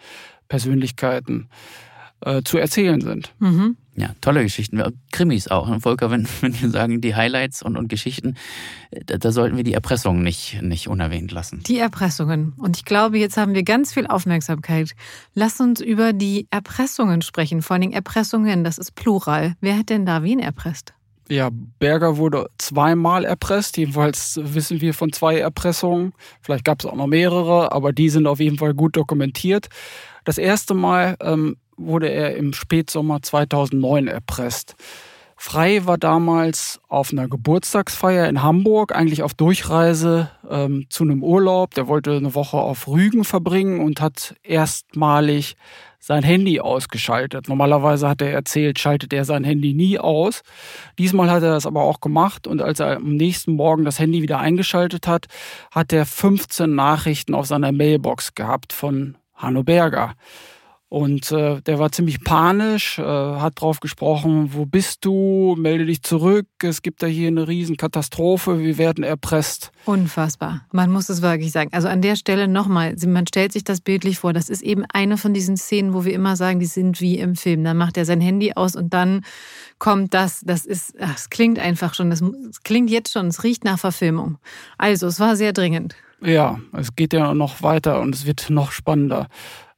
[0.49, 1.49] Persönlichkeiten
[2.21, 3.35] äh, zu erzählen sind.
[3.41, 3.77] Mhm.
[3.99, 4.83] Ja, tolle Geschichten.
[5.11, 5.69] Krimis auch.
[5.69, 8.37] Und Volker, wenn, wenn wir sagen, die Highlights und, und Geschichten,
[9.07, 11.63] da, da, sollten wir die Erpressungen nicht, nicht unerwähnt lassen.
[11.67, 12.53] Die Erpressungen.
[12.59, 14.93] Und ich glaube, jetzt haben wir ganz viel Aufmerksamkeit.
[15.35, 17.63] Lass uns über die Erpressungen sprechen.
[17.63, 19.55] Vor allen Dingen Erpressungen, das ist Plural.
[19.61, 20.93] Wer hat denn da wen erpresst?
[21.29, 23.79] Ja, Berger wurde zweimal erpresst.
[23.79, 26.13] Jedenfalls wissen wir von zwei Erpressungen.
[26.41, 29.69] Vielleicht gab es auch noch mehrere, aber die sind auf jeden Fall gut dokumentiert.
[30.25, 34.77] Das erste Mal ähm, wurde er im Spätsommer 2009 erpresst.
[35.39, 41.75] Frei war damals auf einer Geburtstagsfeier in Hamburg, eigentlich auf Durchreise ähm, zu einem Urlaub.
[41.75, 45.57] Der wollte eine Woche auf Rügen verbringen und hat erstmalig
[45.99, 47.49] sein Handy ausgeschaltet.
[47.49, 50.43] Normalerweise hat er erzählt, schaltet er sein Handy nie aus.
[50.99, 54.23] Diesmal hat er das aber auch gemacht und als er am nächsten Morgen das Handy
[54.23, 55.27] wieder eingeschaltet hat,
[55.71, 60.15] hat er 15 Nachrichten auf seiner Mailbox gehabt von Hanno Berger.
[60.97, 66.03] Und äh, der war ziemlich panisch, äh, hat drauf gesprochen, wo bist du, melde dich
[66.03, 69.73] zurück, es gibt da hier eine Riesenkatastrophe, wir werden erpresst.
[69.85, 71.69] Unfassbar, man muss es wirklich sagen.
[71.75, 75.19] Also an der Stelle nochmal, man stellt sich das bildlich vor, das ist eben eine
[75.19, 77.63] von diesen Szenen, wo wir immer sagen, die sind wie im Film.
[77.63, 79.21] Dann macht er sein Handy aus und dann
[79.79, 82.23] kommt das, das ist, es klingt einfach schon, das
[82.65, 84.39] klingt jetzt schon, es riecht nach Verfilmung.
[84.79, 85.95] Also es war sehr dringend.
[86.23, 89.29] Ja, es geht ja noch weiter und es wird noch spannender.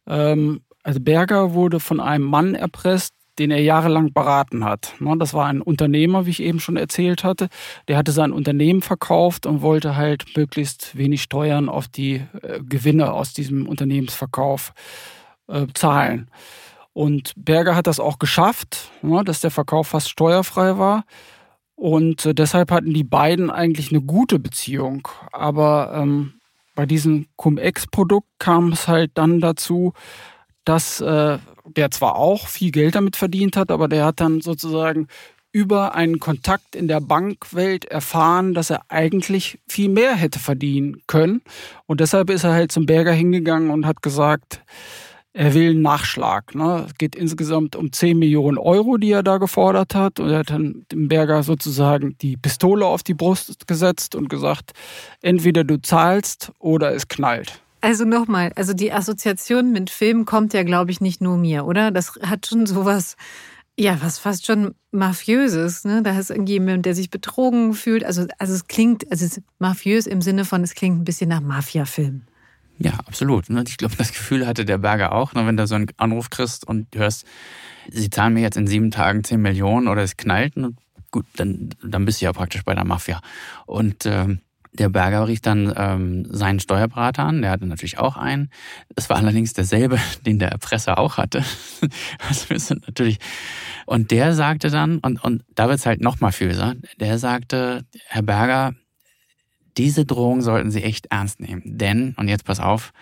[0.06, 4.94] Ähm, also Berger wurde von einem Mann erpresst, den er jahrelang beraten hat.
[5.00, 7.50] Ne, das war ein Unternehmer, wie ich eben schon erzählt hatte.
[7.88, 13.12] Der hatte sein Unternehmen verkauft und wollte halt möglichst wenig Steuern auf die äh, Gewinne
[13.12, 14.72] aus diesem Unternehmensverkauf
[15.46, 16.30] äh, zahlen.
[16.94, 21.04] Und Berger hat das auch geschafft, ne, dass der Verkauf fast steuerfrei war.
[21.74, 25.06] Und äh, deshalb hatten die beiden eigentlich eine gute Beziehung.
[25.32, 26.40] Aber ähm,
[26.74, 29.92] bei diesem Cum-Ex-Produkt kam es halt dann dazu,
[30.68, 35.08] dass äh, der zwar auch viel Geld damit verdient hat, aber der hat dann sozusagen
[35.50, 41.40] über einen Kontakt in der Bankwelt erfahren, dass er eigentlich viel mehr hätte verdienen können.
[41.86, 44.60] Und deshalb ist er halt zum Berger hingegangen und hat gesagt,
[45.32, 46.54] er will einen Nachschlag.
[46.54, 46.84] Ne?
[46.86, 50.20] Es geht insgesamt um 10 Millionen Euro, die er da gefordert hat.
[50.20, 54.72] Und er hat dann dem Berger sozusagen die Pistole auf die Brust gesetzt und gesagt,
[55.22, 57.62] entweder du zahlst oder es knallt.
[57.80, 61.90] Also nochmal, also die Assoziation mit Film kommt ja, glaube ich, nicht nur mir, oder?
[61.90, 63.16] Das hat schon sowas,
[63.78, 66.02] ja, was fast schon mafiöses, ne?
[66.02, 68.04] Da ist irgendjemand, der sich betrogen fühlt.
[68.04, 71.28] Also, also es klingt, also es ist mafiös im Sinne von, es klingt ein bisschen
[71.28, 72.22] nach Mafia-Film.
[72.78, 73.50] Ja, absolut.
[73.50, 73.64] Ne?
[73.66, 75.46] Ich glaube, das Gefühl hatte der Berger auch, ne?
[75.46, 77.26] wenn du so einen Anruf kriegst und hörst,
[77.90, 80.54] sie zahlen mir jetzt in sieben Tagen zehn Millionen oder es knallt,
[81.10, 83.20] gut, dann, dann bist du ja praktisch bei der Mafia.
[83.66, 84.40] Und ähm,
[84.78, 88.50] der Berger rief dann ähm, seinen Steuerberater an, der hatte natürlich auch einen.
[88.94, 91.44] Das war allerdings derselbe, den der Erpresser auch hatte.
[92.28, 93.18] also wir sind natürlich.
[93.86, 98.74] Und der sagte dann, und, und da wird's halt noch mafiöser, der sagte, Herr Berger,
[99.76, 101.62] diese Drohung sollten Sie echt ernst nehmen.
[101.64, 102.92] Denn, und jetzt pass auf,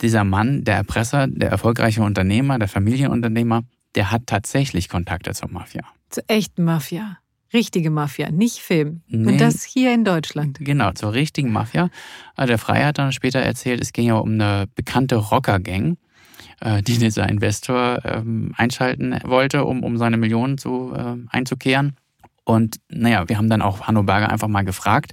[0.00, 3.62] dieser Mann, der Erpresser, der erfolgreiche Unternehmer, der Familienunternehmer,
[3.94, 5.82] der hat tatsächlich Kontakte zur Mafia.
[6.10, 7.18] Zur echten Mafia.
[7.52, 9.02] Richtige Mafia, nicht Film.
[9.06, 10.58] Nee, Und das hier in Deutschland.
[10.60, 11.90] Genau, zur richtigen Mafia.
[12.34, 15.96] Also der Freier hat dann später erzählt, es ging ja um eine bekannte Rocker-Gang,
[16.60, 21.96] äh, die dieser Investor ähm, einschalten wollte, um, um seine Millionen zu, äh, einzukehren.
[22.44, 25.12] Und naja, wir haben dann auch Hanno Berger einfach mal gefragt,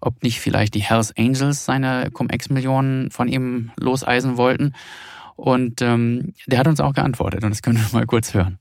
[0.00, 4.74] ob nicht vielleicht die Hells Angels seine Cum-Ex-Millionen von ihm loseisen wollten.
[5.34, 8.58] Und ähm, der hat uns auch geantwortet und das können wir mal kurz hören.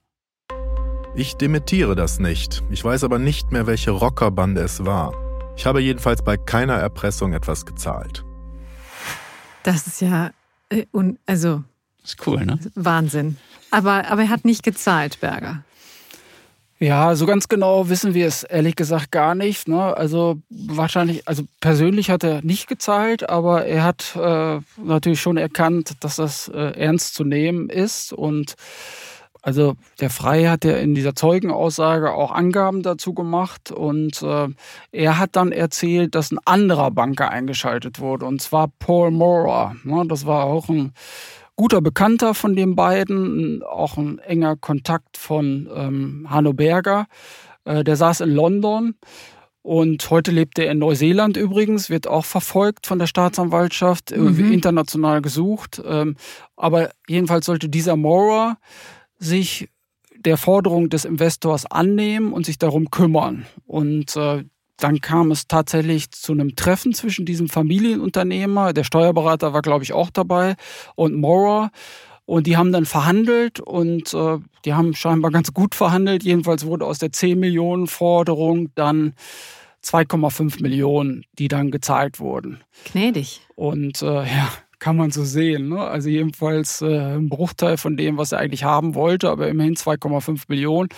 [1.17, 2.61] Ich dementiere das nicht.
[2.69, 5.15] Ich weiß aber nicht mehr, welche Rockerbande es war.
[5.57, 8.23] Ich habe jedenfalls bei keiner Erpressung etwas gezahlt.
[9.63, 10.29] Das ist ja,
[10.69, 10.85] äh,
[11.25, 11.63] also.
[12.03, 12.59] Das ist cool, ne?
[12.75, 13.37] Wahnsinn.
[13.71, 15.63] Aber, aber er hat nicht gezahlt, Berger.
[16.77, 19.67] Ja, so ganz genau wissen wir es ehrlich gesagt gar nicht.
[19.67, 19.97] Ne?
[19.97, 25.95] Also wahrscheinlich, also persönlich hat er nicht gezahlt, aber er hat äh, natürlich schon erkannt,
[26.01, 28.53] dass das äh, ernst zu nehmen ist und
[29.47, 34.49] also der Frei hat ja in dieser Zeugenaussage auch Angaben dazu gemacht und äh,
[34.91, 39.77] er hat dann erzählt, dass ein anderer Banker eingeschaltet wurde und zwar Paul Mora.
[39.85, 40.03] Ne?
[40.09, 40.91] Das war auch ein
[41.55, 47.05] guter Bekannter von den beiden, auch ein enger Kontakt von ähm, Hanno Berger.
[47.63, 48.95] Äh, der saß in London
[49.61, 54.51] und heute lebt er in Neuseeland übrigens, wird auch verfolgt von der Staatsanwaltschaft, mhm.
[54.51, 55.81] international gesucht.
[55.85, 56.17] Ähm,
[56.57, 58.57] aber jedenfalls sollte dieser Mora
[59.17, 59.69] sich
[60.15, 63.45] der Forderung des Investors annehmen und sich darum kümmern.
[63.65, 64.43] Und äh,
[64.77, 69.93] dann kam es tatsächlich zu einem Treffen zwischen diesem Familienunternehmer, der Steuerberater war, glaube ich,
[69.93, 70.55] auch dabei,
[70.95, 71.71] und Mora.
[72.25, 76.23] Und die haben dann verhandelt und äh, die haben scheinbar ganz gut verhandelt.
[76.23, 79.13] Jedenfalls wurde aus der 10 Millionen Forderung dann
[79.81, 82.59] 2,5 Millionen, die dann gezahlt wurden.
[82.91, 83.41] Gnädig.
[83.55, 84.49] Und äh, ja,
[84.79, 85.69] kann man so sehen.
[85.69, 85.79] Ne?
[85.79, 90.43] Also jedenfalls äh, ein Bruchteil von dem, was er eigentlich haben wollte, aber immerhin 2,5
[90.47, 90.89] Millionen.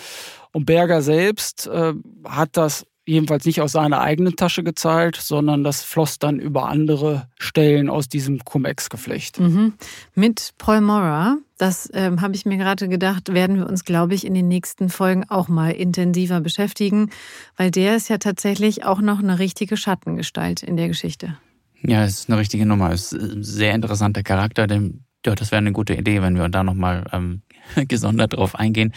[0.52, 1.94] Und Berger selbst äh,
[2.26, 7.28] hat das jedenfalls nicht aus seiner eigenen Tasche gezahlt, sondern das floss dann über andere
[7.40, 9.40] Stellen aus diesem Cum-Ex-Geflecht.
[9.40, 9.74] Mhm.
[10.14, 14.26] Mit Paul Mora, das ähm, habe ich mir gerade gedacht, werden wir uns, glaube ich,
[14.26, 17.10] in den nächsten Folgen auch mal intensiver beschäftigen,
[17.58, 21.38] weil der ist ja tatsächlich auch noch eine richtige Schattengestalt in der Geschichte.
[21.82, 22.92] Ja, es ist eine richtige Nummer.
[22.92, 24.68] Es ist ein sehr interessanter Charakter.
[24.68, 27.42] Dem, ja, das wäre eine gute Idee, wenn wir da nochmal ähm,
[27.88, 28.94] gesondert drauf eingehen.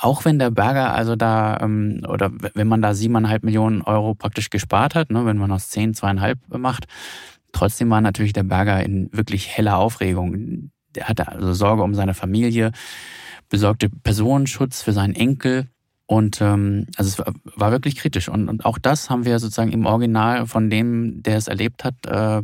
[0.00, 4.50] Auch wenn der Berger also da, ähm, oder wenn man da siebeneinhalb Millionen Euro praktisch
[4.50, 6.86] gespart hat, ne, wenn man aus zehn, zweieinhalb macht,
[7.52, 10.72] trotzdem war natürlich der Berger in wirklich heller Aufregung.
[10.94, 12.72] Der hatte also Sorge um seine Familie,
[13.48, 15.68] besorgte Personenschutz für seinen Enkel.
[16.12, 18.28] Und ähm, also es war, war wirklich kritisch.
[18.28, 21.94] Und, und auch das haben wir sozusagen im Original von dem, der es erlebt hat,
[22.06, 22.42] äh,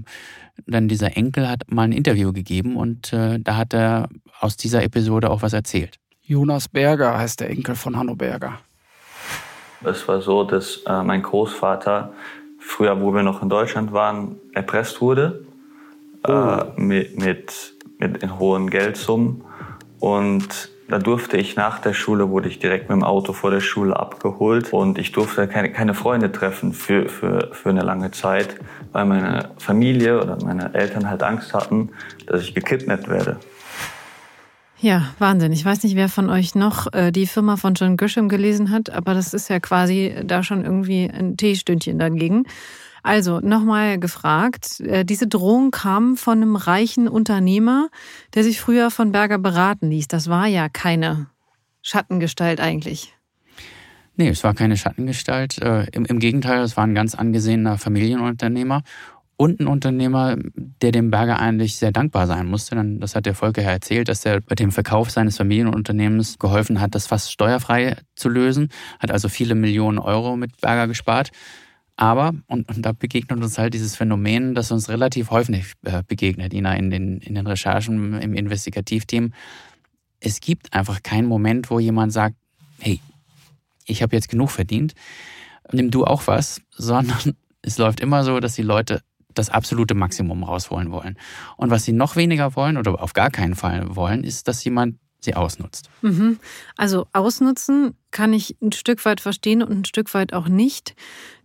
[0.66, 4.08] dann dieser Enkel hat mal ein Interview gegeben und äh, da hat er
[4.40, 5.98] aus dieser Episode auch was erzählt.
[6.22, 8.58] Jonas Berger heißt der Enkel von Hanno Berger.
[9.84, 12.14] Es war so, dass äh, mein Großvater
[12.58, 15.44] früher, wo wir noch in Deutschland waren, erpresst wurde
[16.26, 16.34] äh, oh.
[16.34, 19.44] äh, mit, mit, mit hohen Geldsummen.
[19.98, 23.60] Und da durfte ich nach der Schule, wurde ich direkt mit dem Auto vor der
[23.60, 28.56] Schule abgeholt und ich durfte keine, keine Freunde treffen für, für, für eine lange Zeit,
[28.92, 31.90] weil meine Familie oder meine Eltern halt Angst hatten,
[32.26, 33.38] dass ich gekidnappt werde.
[34.80, 35.52] Ja, Wahnsinn.
[35.52, 38.90] Ich weiß nicht, wer von euch noch äh, die Firma von John Grisham gelesen hat,
[38.90, 42.44] aber das ist ja quasi da schon irgendwie ein Teestündchen dagegen.
[43.02, 47.88] Also nochmal gefragt, äh, diese Drohung kam von einem reichen Unternehmer,
[48.34, 50.08] der sich früher von Berger beraten ließ.
[50.08, 51.26] Das war ja keine
[51.82, 53.14] Schattengestalt eigentlich.
[54.16, 55.62] Nee, es war keine Schattengestalt.
[55.62, 58.82] Äh, im, Im Gegenteil, es war ein ganz angesehener Familienunternehmer
[59.36, 60.36] und ein Unternehmer,
[60.82, 62.76] der dem Berger eigentlich sehr dankbar sein musste.
[62.98, 66.96] Das hat der Volker ja erzählt, dass er bei dem Verkauf seines Familienunternehmens geholfen hat,
[66.96, 71.30] das fast steuerfrei zu lösen, hat also viele Millionen Euro mit Berger gespart.
[72.00, 76.54] Aber, und, und da begegnet uns halt dieses Phänomen, das uns relativ häufig äh, begegnet,
[76.54, 79.34] Ina, in den, in den Recherchen im Investigativteam.
[80.20, 82.36] Es gibt einfach keinen Moment, wo jemand sagt,
[82.78, 83.00] hey,
[83.84, 84.94] ich habe jetzt genug verdient,
[85.72, 89.02] nimm du auch was, sondern es läuft immer so, dass die Leute
[89.34, 91.18] das absolute Maximum rausholen wollen.
[91.56, 94.98] Und was sie noch weniger wollen oder auf gar keinen Fall wollen, ist, dass jemand
[95.20, 95.90] sie ausnutzt.
[96.02, 96.38] Mhm.
[96.76, 100.94] Also ausnutzen kann ich ein Stück weit verstehen und ein Stück weit auch nicht.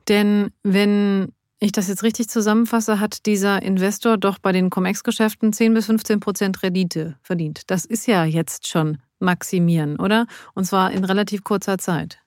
[0.07, 5.73] Denn wenn ich das jetzt richtig zusammenfasse, hat dieser Investor doch bei den Comex-Geschäften 10
[5.73, 7.61] bis 15 Prozent Rendite verdient.
[7.67, 10.27] Das ist ja jetzt schon maximieren, oder?
[10.53, 12.19] Und zwar in relativ kurzer Zeit.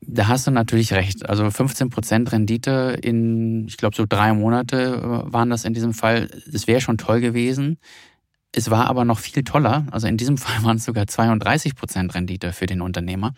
[0.00, 1.28] Da hast du natürlich recht.
[1.28, 5.92] Also 15 Prozent Rendite in, ich glaube, so drei Monate äh, waren das in diesem
[5.92, 6.28] Fall.
[6.50, 7.78] Das wäre schon toll gewesen.
[8.52, 9.86] Es war aber noch viel toller.
[9.90, 13.34] Also in diesem Fall waren es sogar 32 Prozent Rendite für den Unternehmer.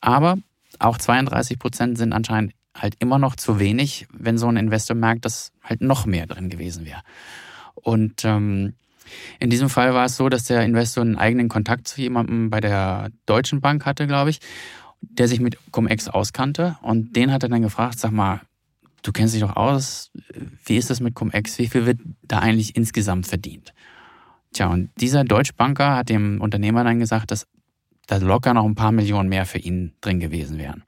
[0.00, 0.38] Aber
[0.78, 5.24] auch 32 Prozent sind anscheinend halt immer noch zu wenig, wenn so ein Investor merkt,
[5.24, 7.00] dass halt noch mehr drin gewesen wäre.
[7.74, 8.74] Und ähm,
[9.40, 12.60] in diesem Fall war es so, dass der Investor einen eigenen Kontakt zu jemandem bei
[12.60, 14.40] der Deutschen Bank hatte, glaube ich
[15.00, 18.40] der sich mit Cum-Ex auskannte und den hat er dann gefragt, sag mal,
[19.02, 20.10] du kennst dich doch aus,
[20.64, 23.72] wie ist das mit Cum-Ex, wie viel wird da eigentlich insgesamt verdient?
[24.56, 27.46] Tja, und dieser Deutschbanker hat dem Unternehmer dann gesagt, dass
[28.06, 30.84] da locker noch ein paar Millionen mehr für ihn drin gewesen wären.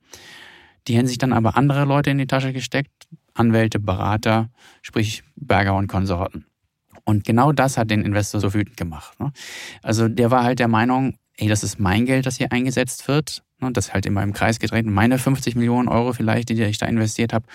[0.87, 4.49] Die hätten sich dann aber andere Leute in die Tasche gesteckt, Anwälte, Berater,
[4.81, 6.47] sprich Berger und Konsorten.
[7.05, 9.19] Und genau das hat den Investor so wütend gemacht.
[9.21, 9.33] Ne?
[9.83, 13.43] Also der war halt der Meinung, ey, das ist mein Geld, das hier eingesetzt wird
[13.61, 14.87] Ne, das halt immer im Kreis gedreht.
[14.87, 17.47] Meine 50 Millionen Euro vielleicht, die ich da investiert habe.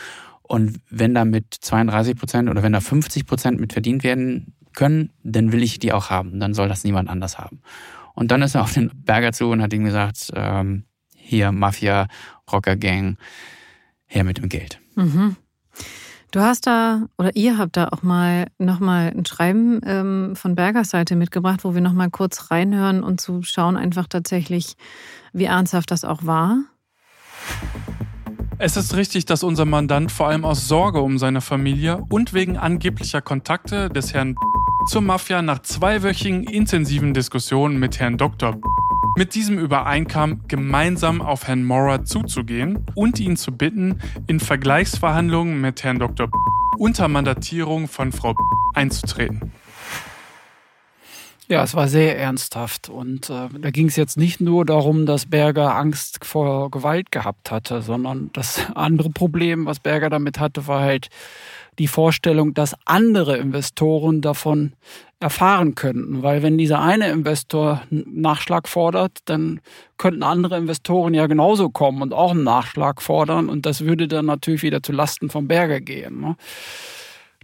[0.42, 5.12] Und wenn da mit 32 Prozent oder wenn da 50 Prozent mit verdient werden können,
[5.24, 6.40] dann will ich die auch haben.
[6.40, 7.62] Dann soll das niemand anders haben.
[8.14, 12.08] Und dann ist er auf den Berger zu und hat ihm gesagt, ähm, hier Mafia,
[12.52, 13.18] Rocker Gang,
[14.06, 14.80] her mit dem Geld.
[14.96, 15.36] Mhm.
[16.32, 20.90] Du hast da oder ihr habt da auch mal nochmal ein Schreiben ähm, von Bergers
[20.90, 24.76] Seite mitgebracht, wo wir nochmal kurz reinhören und zu schauen einfach tatsächlich,
[25.32, 26.58] wie ernsthaft das auch war.
[28.58, 32.58] Es ist richtig, dass unser Mandant vor allem aus Sorge um seine Familie und wegen
[32.58, 34.36] angeblicher Kontakte des Herrn
[34.88, 38.58] zur Mafia nach zweiwöchigen intensiven Diskussionen mit Herrn Dr
[39.16, 45.84] mit diesem übereinkam, gemeinsam auf Herrn Maurer zuzugehen und ihn zu bitten, in Vergleichsverhandlungen mit
[45.84, 46.30] Herrn Dr.
[46.78, 48.34] unter Mandatierung von Frau
[48.74, 49.52] einzutreten.
[51.48, 52.90] Ja, es war sehr ernsthaft.
[52.90, 57.52] Und äh, da ging es jetzt nicht nur darum, dass Berger Angst vor Gewalt gehabt
[57.52, 61.10] hatte, sondern das andere Problem, was Berger damit hatte, war halt
[61.80, 64.74] die Vorstellung, dass andere Investoren davon
[65.20, 66.22] erfahren könnten.
[66.22, 69.62] Weil wenn dieser eine Investor einen Nachschlag fordert, dann
[69.98, 73.50] könnten andere Investoren ja genauso kommen und auch einen Nachschlag fordern.
[73.50, 76.20] Und das würde dann natürlich wieder zu Lasten vom Berger gehen.
[76.20, 76.36] Ne?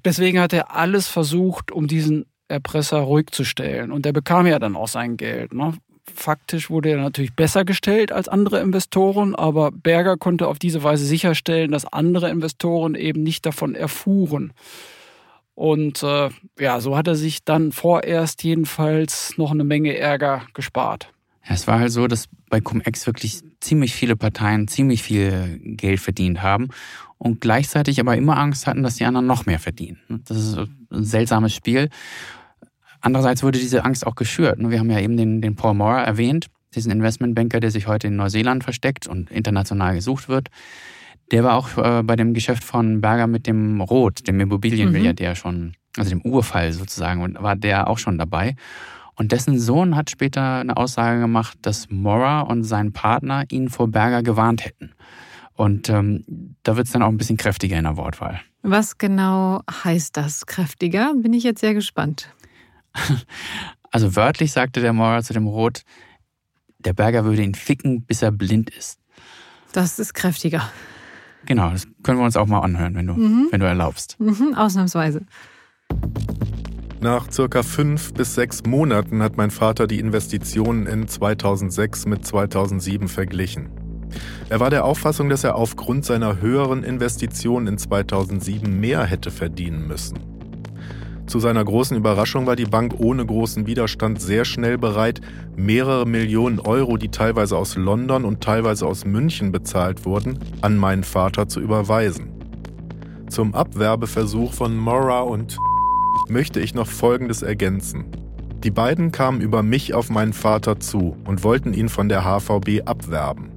[0.04, 3.92] Deswegen hat er alles versucht, um diesen Erpresser ruhig zu stellen.
[3.92, 5.54] Und der bekam ja dann auch sein Geld.
[5.54, 5.74] Ne?
[6.14, 11.06] Faktisch wurde er natürlich besser gestellt als andere Investoren, aber Berger konnte auf diese Weise
[11.06, 14.54] sicherstellen, dass andere Investoren eben nicht davon erfuhren.
[15.56, 21.12] Und äh, ja, so hat er sich dann vorerst jedenfalls noch eine Menge Ärger gespart.
[21.42, 26.42] Es war halt so, dass bei Cum-Ex wirklich ziemlich viele Parteien ziemlich viel Geld verdient
[26.42, 26.70] haben
[27.18, 30.00] und gleichzeitig aber immer Angst hatten, dass die anderen noch mehr verdienen.
[30.28, 31.90] Das ist ein seltsames Spiel.
[33.02, 34.58] Andererseits wurde diese Angst auch geschürt.
[34.60, 38.16] Wir haben ja eben den, den Paul Moore erwähnt, diesen Investmentbanker, der sich heute in
[38.16, 40.50] Neuseeland versteckt und international gesucht wird.
[41.32, 45.36] Der war auch äh, bei dem Geschäft von Berger mit dem Rot, dem Immobilienmilliardär mhm.
[45.36, 48.56] schon, also dem Urfall sozusagen, und war der auch schon dabei.
[49.16, 53.90] Und dessen Sohn hat später eine Aussage gemacht, dass Mora und sein Partner ihn vor
[53.90, 54.94] Berger gewarnt hätten.
[55.54, 58.40] Und ähm, da wird es dann auch ein bisschen kräftiger in der Wortwahl.
[58.62, 61.14] Was genau heißt das kräftiger?
[61.16, 62.34] Bin ich jetzt sehr gespannt.
[63.92, 65.82] Also wörtlich sagte der Maurer zu dem Rot,
[66.78, 69.00] der Berger würde ihn ficken, bis er blind ist.
[69.72, 70.70] Das ist kräftiger.
[71.46, 73.48] Genau, das können wir uns auch mal anhören, wenn du, mhm.
[73.52, 74.20] wenn du erlaubst.
[74.20, 75.26] Mhm, ausnahmsweise.
[77.02, 83.08] Nach circa fünf bis sechs Monaten hat mein Vater die Investitionen in 2006 mit 2007
[83.08, 83.70] verglichen.
[84.50, 89.88] Er war der Auffassung, dass er aufgrund seiner höheren Investitionen in 2007 mehr hätte verdienen
[89.88, 90.29] müssen.
[91.30, 95.22] Zu seiner großen Überraschung war die Bank ohne großen Widerstand sehr schnell bereit,
[95.56, 101.04] mehrere Millionen Euro, die teilweise aus London und teilweise aus München bezahlt wurden, an meinen
[101.04, 102.32] Vater zu überweisen.
[103.30, 105.60] Zum Abwerbeversuch von Mora und
[106.30, 108.06] möchte ich noch Folgendes ergänzen.
[108.64, 112.88] Die beiden kamen über mich auf meinen Vater zu und wollten ihn von der HVB
[112.88, 113.52] abwerben.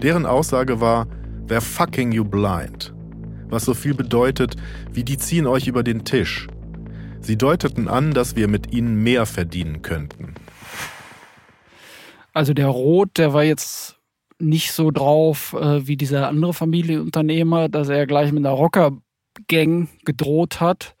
[0.00, 1.08] Deren Aussage war,
[1.48, 2.94] they're fucking you blind.
[3.48, 4.54] Was so viel bedeutet,
[4.92, 6.46] wie die ziehen euch über den Tisch.
[7.20, 10.34] Sie deuteten an, dass wir mit ihnen mehr verdienen könnten.
[12.32, 13.96] Also der Roth, der war jetzt
[14.38, 20.60] nicht so drauf äh, wie dieser andere Familienunternehmer, dass er gleich mit einer Rocker-Gang gedroht
[20.60, 20.94] hat.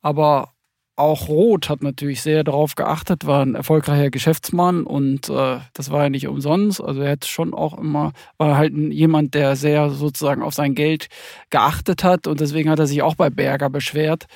[0.00, 0.52] Aber
[0.96, 6.04] auch Roth hat natürlich sehr darauf geachtet, war ein erfolgreicher Geschäftsmann und äh, das war
[6.04, 6.80] ja nicht umsonst.
[6.82, 11.06] Also er hat schon auch immer, war halt jemand, der sehr sozusagen auf sein Geld
[11.50, 14.26] geachtet hat und deswegen hat er sich auch bei Berger beschwert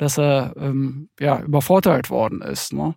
[0.00, 2.72] dass er ähm, ja, übervorteilt worden ist.
[2.72, 2.94] Ne?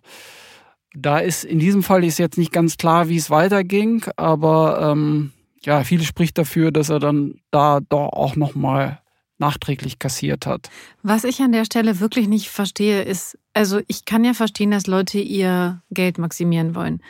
[0.94, 5.32] Da ist in diesem Fall ist jetzt nicht ganz klar, wie es weiterging, aber ähm,
[5.60, 9.00] ja, viel spricht dafür, dass er dann da doch auch nochmal
[9.36, 10.70] nachträglich kassiert hat.
[11.02, 14.86] Was ich an der Stelle wirklich nicht verstehe, ist, also ich kann ja verstehen, dass
[14.86, 17.02] Leute ihr Geld maximieren wollen.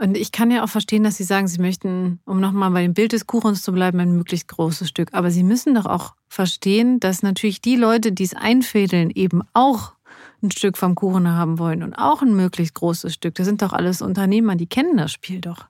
[0.00, 2.94] Und ich kann ja auch verstehen, dass Sie sagen, Sie möchten, um nochmal bei dem
[2.94, 5.08] Bild des Kuchens zu bleiben, ein möglichst großes Stück.
[5.12, 9.94] Aber Sie müssen doch auch verstehen, dass natürlich die Leute, die es einfädeln, eben auch
[10.40, 13.34] ein Stück vom Kuchen haben wollen und auch ein möglichst großes Stück.
[13.34, 15.66] Das sind doch alles Unternehmer, die kennen das Spiel doch.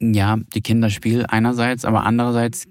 [0.00, 2.66] Ja, die kennen das Spiel einerseits, aber andererseits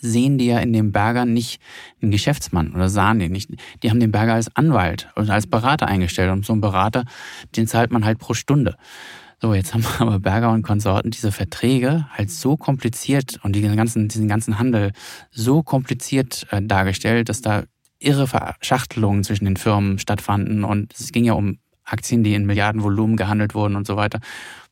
[0.00, 1.60] sehen die ja in dem Berger nicht
[2.00, 3.50] einen Geschäftsmann oder sahen den nicht.
[3.82, 7.04] Die haben den Berger als Anwalt oder als Berater eingestellt und so einen Berater,
[7.56, 8.76] den zahlt man halt pro Stunde.
[9.40, 14.08] So, jetzt haben aber Berger und Konsorten diese Verträge halt so kompliziert und diesen ganzen,
[14.08, 14.92] diesen ganzen Handel
[15.30, 17.64] so kompliziert äh, dargestellt, dass da
[17.98, 23.16] irre Verschachtelungen zwischen den Firmen stattfanden und es ging ja um Aktien, die in Milliardenvolumen
[23.16, 24.20] gehandelt wurden und so weiter.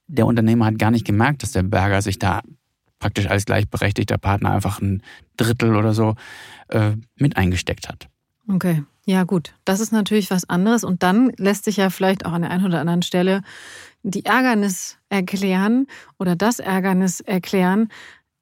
[0.06, 2.42] Der Unternehmer hat gar nicht gemerkt, dass der Berger sich da
[2.98, 5.02] praktisch als gleichberechtigter Partner einfach ein
[5.36, 6.14] Drittel oder so
[6.68, 8.08] äh, mit eingesteckt hat.
[8.48, 12.32] Okay, ja gut, das ist natürlich was anderes und dann lässt sich ja vielleicht auch
[12.32, 13.42] an der einen oder anderen Stelle
[14.02, 15.86] die Ärgernis erklären
[16.18, 17.88] oder das Ärgernis erklären.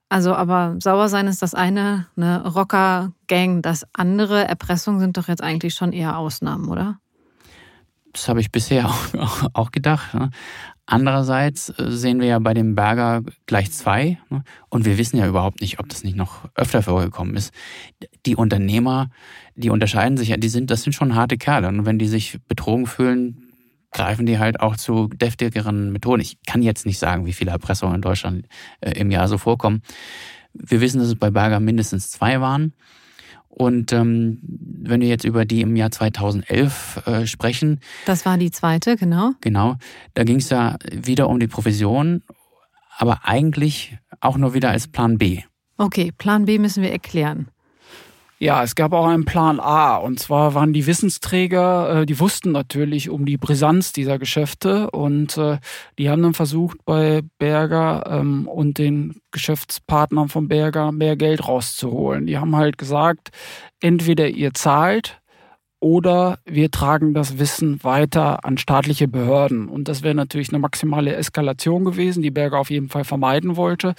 [0.08, 4.46] Also, aber sauer sein ist das eine, eine Rocker-Gang das andere.
[4.46, 6.98] Erpressung sind doch jetzt eigentlich schon eher Ausnahmen, oder?
[8.12, 8.86] Das habe ich bisher
[9.16, 10.14] auch, auch gedacht.
[10.14, 10.30] Ne?
[10.84, 14.18] Andererseits äh, sehen wir ja bei dem Berger gleich zwei.
[14.30, 14.42] Ne?
[14.68, 17.54] Und wir wissen ja überhaupt nicht, ob das nicht noch öfter vorgekommen ist.
[18.26, 19.10] Die Unternehmer,
[19.54, 21.68] die unterscheiden sich ja, die sind, das sind schon harte Kerle.
[21.68, 23.49] Und wenn die sich betrogen fühlen,
[23.92, 26.20] greifen die halt auch zu deftigeren Methoden.
[26.20, 28.46] Ich kann jetzt nicht sagen, wie viele Erpressungen in Deutschland
[28.80, 29.82] äh, im Jahr so vorkommen.
[30.52, 32.74] Wir wissen, dass es bei Berger mindestens zwei waren.
[33.48, 37.80] Und ähm, wenn wir jetzt über die im Jahr 2011 äh, sprechen.
[38.06, 39.32] Das war die zweite, genau.
[39.40, 39.76] Genau.
[40.14, 42.22] Da ging es ja wieder um die Provision,
[42.96, 45.42] aber eigentlich auch nur wieder als Plan B.
[45.78, 47.48] Okay, Plan B müssen wir erklären.
[48.42, 49.96] Ja, es gab auch einen Plan A.
[49.96, 55.36] Und zwar waren die Wissensträger, äh, die wussten natürlich um die Brisanz dieser Geschäfte und
[55.36, 55.58] äh,
[55.98, 62.26] die haben dann versucht, bei Berger ähm, und den Geschäftspartnern von Berger mehr Geld rauszuholen.
[62.26, 63.28] Die haben halt gesagt,
[63.78, 65.20] entweder ihr zahlt
[65.78, 69.68] oder wir tragen das Wissen weiter an staatliche Behörden.
[69.68, 73.94] Und das wäre natürlich eine maximale Eskalation gewesen, die Berger auf jeden Fall vermeiden wollte.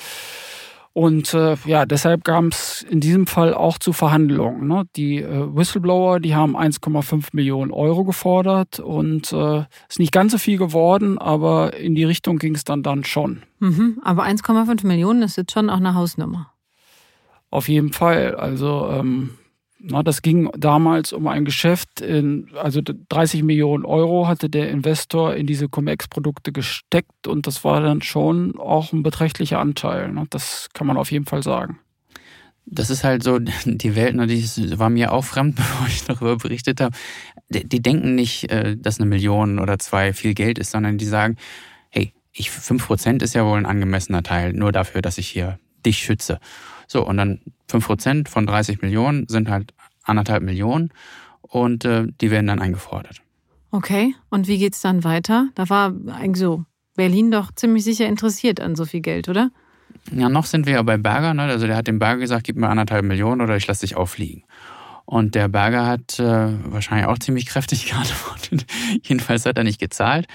[0.94, 4.68] Und äh, ja, deshalb kam es in diesem Fall auch zu Verhandlungen.
[4.68, 4.84] Ne?
[4.98, 10.38] Die äh, Whistleblower, die haben 1,5 Millionen Euro gefordert und äh, ist nicht ganz so
[10.38, 13.44] viel geworden, aber in die Richtung ging es dann dann schon.
[13.60, 16.52] Mhm, aber 1,5 Millionen ist jetzt schon auch eine Hausnummer.
[17.50, 18.36] Auf jeden Fall.
[18.36, 19.32] Also ähm,
[19.84, 25.34] na, das ging damals um ein Geschäft, in, also 30 Millionen Euro hatte der Investor
[25.34, 30.12] in diese Cum-Ex-Produkte gesteckt und das war dann schon auch ein beträchtlicher Anteil.
[30.12, 30.26] Ne?
[30.30, 31.80] Das kann man auf jeden Fall sagen.
[32.66, 34.46] Das ist halt so, die Welt, ne, die
[34.78, 36.96] war mir auch fremd, bevor ich darüber berichtet habe.
[37.50, 41.06] Die, die denken nicht, äh, dass eine Million oder zwei viel Geld ist, sondern die
[41.06, 41.38] sagen,
[41.90, 45.98] hey, ich, 5% ist ja wohl ein angemessener Teil, nur dafür, dass ich hier dich
[45.98, 46.40] schütze.
[46.92, 47.40] So, und dann
[47.70, 49.74] 5% von 30 Millionen sind halt
[50.04, 50.90] anderthalb Millionen
[51.42, 53.22] und äh, die werden dann eingefordert.
[53.72, 55.48] Okay, und wie geht's dann weiter?
[55.56, 56.66] Da war eigentlich so
[56.98, 59.52] Berlin doch ziemlich sicher interessiert an so viel Geld, oder?
[60.12, 61.34] Ja, noch sind wir ja bei Berger.
[61.34, 61.44] Ne?
[61.44, 64.44] Also der hat dem Berger gesagt, gib mir anderthalb Millionen oder ich lasse dich auffliegen.
[65.06, 68.66] Und der Berger hat äh, wahrscheinlich auch ziemlich kräftig geantwortet.
[69.04, 70.28] Jedenfalls hat er nicht gezahlt.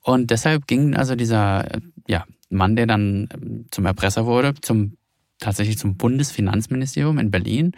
[0.00, 4.96] Und deshalb ging also dieser äh, ja, Mann, der dann ähm, zum Erpresser wurde, zum
[5.40, 7.72] tatsächlich zum Bundesfinanzministerium in Berlin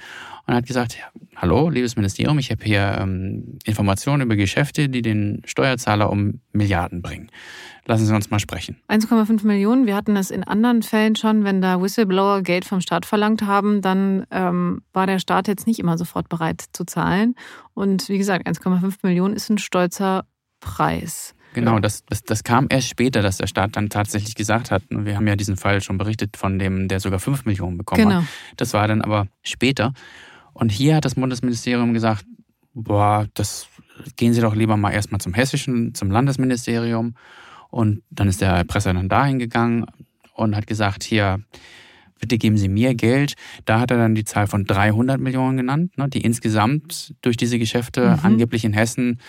[0.46, 0.98] und hat gesagt,
[1.36, 7.00] hallo, liebes Ministerium, ich habe hier ähm, Informationen über Geschäfte, die den Steuerzahler um Milliarden
[7.02, 7.30] bringen.
[7.86, 8.76] Lassen Sie uns mal sprechen.
[8.88, 9.86] 1,5 Millionen.
[9.86, 13.80] Wir hatten das in anderen Fällen schon, wenn da Whistleblower Geld vom Staat verlangt haben,
[13.80, 17.34] dann ähm, war der Staat jetzt nicht immer sofort bereit zu zahlen.
[17.74, 20.24] Und wie gesagt, 1,5 Millionen ist ein stolzer
[20.60, 21.34] Preis.
[21.54, 25.04] Genau, das, das, das kam erst später, dass der Staat dann tatsächlich gesagt hat, und
[25.04, 28.22] wir haben ja diesen Fall schon berichtet von dem, der sogar 5 Millionen bekommen genau.
[28.22, 28.28] hat.
[28.56, 29.92] Das war dann aber später.
[30.54, 32.24] Und hier hat das Bundesministerium gesagt,
[32.74, 33.68] boah, das
[34.16, 37.14] gehen Sie doch lieber mal erstmal zum hessischen, zum Landesministerium.
[37.70, 39.86] Und dann ist der Erpresser dann dahin gegangen
[40.34, 41.40] und hat gesagt, hier,
[42.20, 43.34] bitte geben Sie mir Geld.
[43.64, 47.58] Da hat er dann die Zahl von 300 Millionen genannt, ne, die insgesamt durch diese
[47.58, 48.18] Geschäfte mhm.
[48.22, 49.20] angeblich in Hessen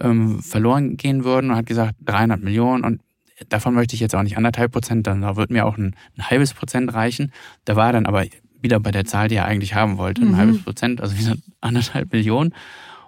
[0.00, 3.00] ähm, verloren gehen würden und hat gesagt 300 Millionen und
[3.48, 6.30] davon möchte ich jetzt auch nicht anderthalb Prozent, dann da wird mir auch ein, ein,
[6.30, 7.32] halbes Prozent reichen.
[7.64, 8.24] Da war er dann aber
[8.60, 10.36] wieder bei der Zahl, die er eigentlich haben wollte, ein mhm.
[10.36, 12.54] halbes Prozent, also wieder anderthalb Millionen.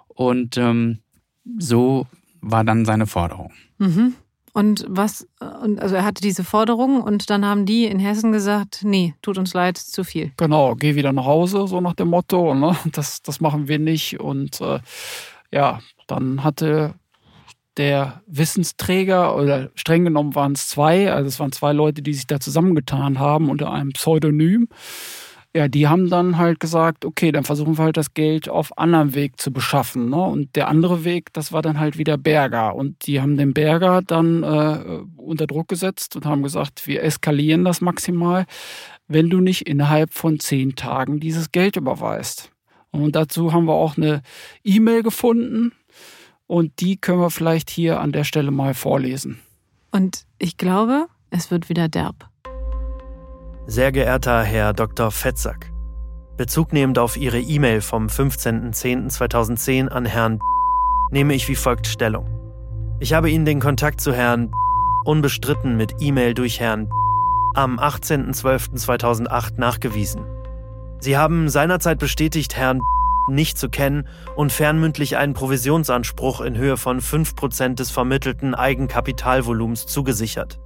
[0.07, 0.99] Und ähm,
[1.57, 2.07] so
[2.41, 3.51] war dann seine Forderung.
[3.77, 4.13] Mhm.
[4.53, 5.27] Und was,
[5.61, 9.37] und also er hatte diese Forderung und dann haben die in Hessen gesagt, nee, tut
[9.37, 10.31] uns leid, zu viel.
[10.37, 12.75] Genau, geh wieder nach Hause, so nach dem Motto, ne?
[12.91, 14.19] das, das machen wir nicht.
[14.19, 14.79] Und äh,
[15.51, 15.79] ja,
[16.11, 16.95] dann hatte
[17.77, 22.27] der Wissensträger, oder streng genommen waren es zwei, also es waren zwei Leute, die sich
[22.27, 24.67] da zusammengetan haben unter einem Pseudonym.
[25.55, 29.15] Ja, die haben dann halt gesagt, okay, dann versuchen wir halt das Geld auf anderem
[29.15, 30.09] Weg zu beschaffen.
[30.09, 30.21] Ne?
[30.21, 32.75] Und der andere Weg, das war dann halt wieder Berger.
[32.75, 37.65] Und die haben den Berger dann äh, unter Druck gesetzt und haben gesagt, wir eskalieren
[37.65, 38.45] das maximal,
[39.07, 42.51] wenn du nicht innerhalb von zehn Tagen dieses Geld überweist.
[42.91, 44.21] Und dazu haben wir auch eine
[44.63, 45.71] E-Mail gefunden,
[46.49, 49.39] und die können wir vielleicht hier an der Stelle mal vorlesen.
[49.91, 52.27] Und ich glaube, es wird wieder derb.
[53.67, 55.11] Sehr geehrter Herr Dr.
[55.11, 55.71] Fettsack,
[56.37, 60.39] bezugnehmend auf Ihre E-Mail vom 15.10.2010 an Herrn
[61.11, 62.27] nehme ich wie folgt Stellung.
[62.99, 64.51] Ich habe Ihnen den Kontakt zu Herrn
[65.05, 66.89] unbestritten mit E-Mail durch Herrn
[67.53, 70.25] am 18.12.2008 nachgewiesen.
[70.99, 72.81] Sie haben seinerzeit bestätigt, Herrn
[73.27, 80.59] nicht zu kennen und fernmündlich einen Provisionsanspruch in Höhe von 5% des vermittelten Eigenkapitalvolumens zugesichert.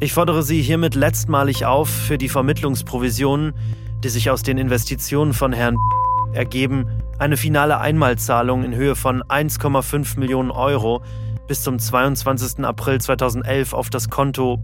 [0.00, 3.54] Ich fordere Sie hiermit letztmalig auf, für die Vermittlungsprovisionen,
[4.02, 5.76] die sich aus den Investitionen von Herrn
[6.32, 11.02] ergeben, eine finale Einmalzahlung in Höhe von 1,5 Millionen Euro
[11.46, 12.64] bis zum 22.
[12.64, 14.60] April 2011 auf das Konto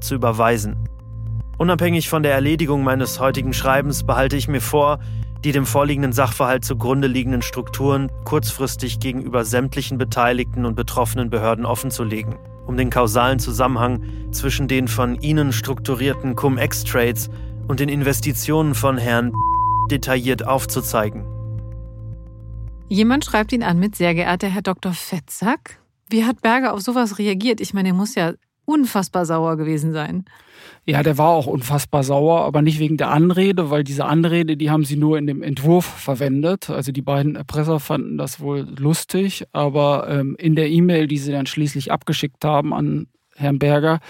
[0.00, 0.88] zu überweisen.
[1.56, 5.00] Unabhängig von der Erledigung meines heutigen Schreibens behalte ich mir vor,
[5.44, 12.36] die dem vorliegenden Sachverhalt zugrunde liegenden Strukturen kurzfristig gegenüber sämtlichen beteiligten und betroffenen Behörden offenzulegen,
[12.66, 17.30] um den kausalen Zusammenhang zwischen den von ihnen strukturierten Cum-Ex-Trades
[17.68, 19.32] und den Investitionen von Herrn
[19.90, 21.24] detailliert aufzuzeigen.
[22.88, 24.92] Jemand schreibt ihn an mit sehr geehrter Herr Dr.
[24.92, 25.80] Fettsack.
[26.08, 27.60] Wie hat Berger auf sowas reagiert?
[27.60, 28.32] Ich meine, er muss ja
[28.64, 30.24] unfassbar sauer gewesen sein.
[30.88, 34.70] Ja, der war auch unfassbar sauer, aber nicht wegen der Anrede, weil diese Anrede, die
[34.70, 36.70] haben sie nur in dem Entwurf verwendet.
[36.70, 41.30] Also die beiden Erpresser fanden das wohl lustig, aber ähm, in der E-Mail, die sie
[41.30, 44.00] dann schließlich abgeschickt haben an Herrn Berger,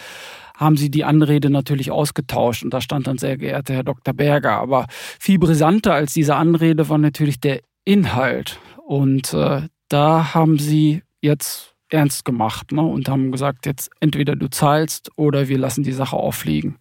[0.55, 4.15] haben sie die Anrede natürlich ausgetauscht und da stand dann sehr geehrter Herr Dr.
[4.15, 4.61] Berger.
[4.61, 4.87] Aber
[5.19, 8.61] viel brisanter als diese Anrede war natürlich der Inhalt.
[8.87, 12.83] Und äh, da haben sie jetzt ernst gemacht ne?
[12.83, 16.77] und haben gesagt, jetzt entweder du zahlst oder wir lassen die Sache auffliegen.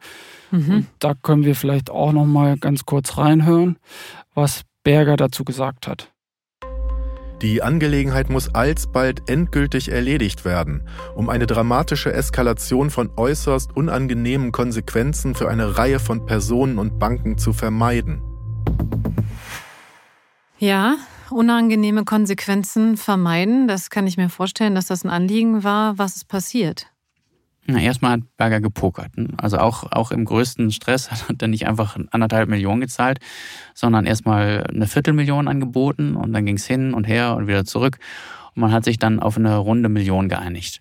[0.50, 0.88] Mhm.
[1.00, 3.78] da können wir vielleicht auch noch mal ganz kurz reinhören,
[4.34, 6.14] was Berger dazu gesagt hat.
[7.42, 15.36] Die Angelegenheit muss alsbald endgültig erledigt werden, um eine dramatische Eskalation von äußerst unangenehmen Konsequenzen
[15.36, 18.22] für eine Reihe von Personen und Banken zu vermeiden.
[20.58, 20.96] Ja,
[21.32, 23.68] unangenehme Konsequenzen vermeiden.
[23.68, 25.98] Das kann ich mir vorstellen, dass das ein Anliegen war.
[25.98, 26.88] Was ist passiert?
[27.70, 29.12] Na, erstmal hat Berger gepokert.
[29.36, 33.20] Also auch, auch im größten Stress hat er nicht einfach anderthalb Millionen gezahlt,
[33.74, 38.00] sondern erstmal eine Viertelmillion angeboten und dann ging es hin und her und wieder zurück.
[38.56, 40.80] Und man hat sich dann auf eine runde Million geeinigt.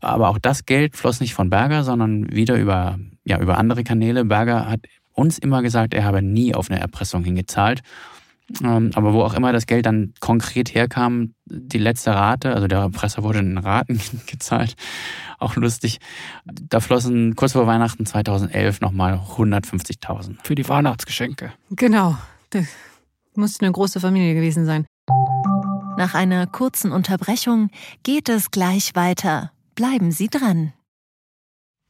[0.00, 4.24] Aber auch das Geld floss nicht von Berger, sondern wieder über, ja, über andere Kanäle.
[4.24, 4.80] Berger hat
[5.12, 7.82] uns immer gesagt, er habe nie auf eine Erpressung hingezahlt.
[8.62, 12.80] Ähm, aber wo auch immer das Geld dann konkret herkam, die letzte Rate, also der
[12.80, 14.74] Erpresser wurde in Raten gezahlt,
[15.38, 15.98] auch lustig.
[16.44, 20.36] Da flossen kurz vor Weihnachten 2011 nochmal 150.000.
[20.42, 21.52] Für die Weihnachtsgeschenke.
[21.70, 22.16] Genau.
[22.50, 22.66] Das
[23.34, 24.86] musste eine große Familie gewesen sein.
[25.96, 27.70] Nach einer kurzen Unterbrechung
[28.02, 29.52] geht es gleich weiter.
[29.74, 30.72] Bleiben Sie dran.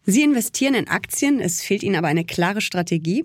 [0.05, 3.25] Sie investieren in Aktien, es fehlt Ihnen aber eine klare Strategie.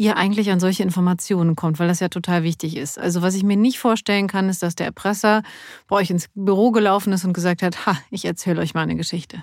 [0.00, 2.98] ihr eigentlich an solche Informationen kommt, weil das ja total wichtig ist.
[2.98, 5.42] Also was ich mir nicht vorstellen kann, ist, dass der Erpresser
[5.88, 8.96] bei euch ins Büro gelaufen ist und gesagt hat, ha, ich erzähle euch mal eine
[8.96, 9.42] Geschichte.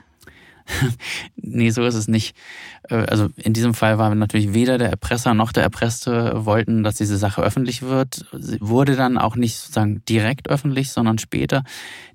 [1.36, 2.36] nee, so ist es nicht.
[2.89, 6.95] Äh, also in diesem Fall war natürlich weder der Erpresser noch der Erpresste wollten, dass
[6.95, 8.26] diese Sache öffentlich wird.
[8.34, 11.64] Sie wurde dann auch nicht sozusagen direkt öffentlich, sondern später.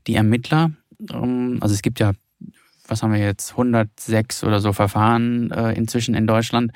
[0.08, 0.72] Die Ermittler,
[1.12, 2.10] ähm, also es gibt ja,
[2.88, 6.72] was haben wir jetzt, 106 oder so Verfahren äh, inzwischen in Deutschland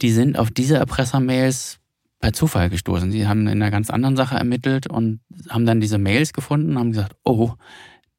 [0.00, 1.78] die sind auf diese Erpressermails
[2.20, 3.12] per Zufall gestoßen.
[3.12, 6.78] Sie haben in einer ganz anderen Sache ermittelt und haben dann diese Mails gefunden und
[6.78, 7.52] haben gesagt, oh,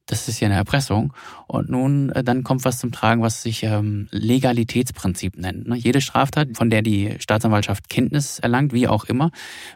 [0.06, 1.12] das ist ja eine Erpressung.
[1.46, 5.68] Und nun, äh, dann kommt was zum Tragen, was sich ähm, Legalitätsprinzip nennt.
[5.68, 5.76] Ne?
[5.76, 9.30] Jede Straftat, von der die Staatsanwaltschaft Kenntnis erlangt, wie auch immer,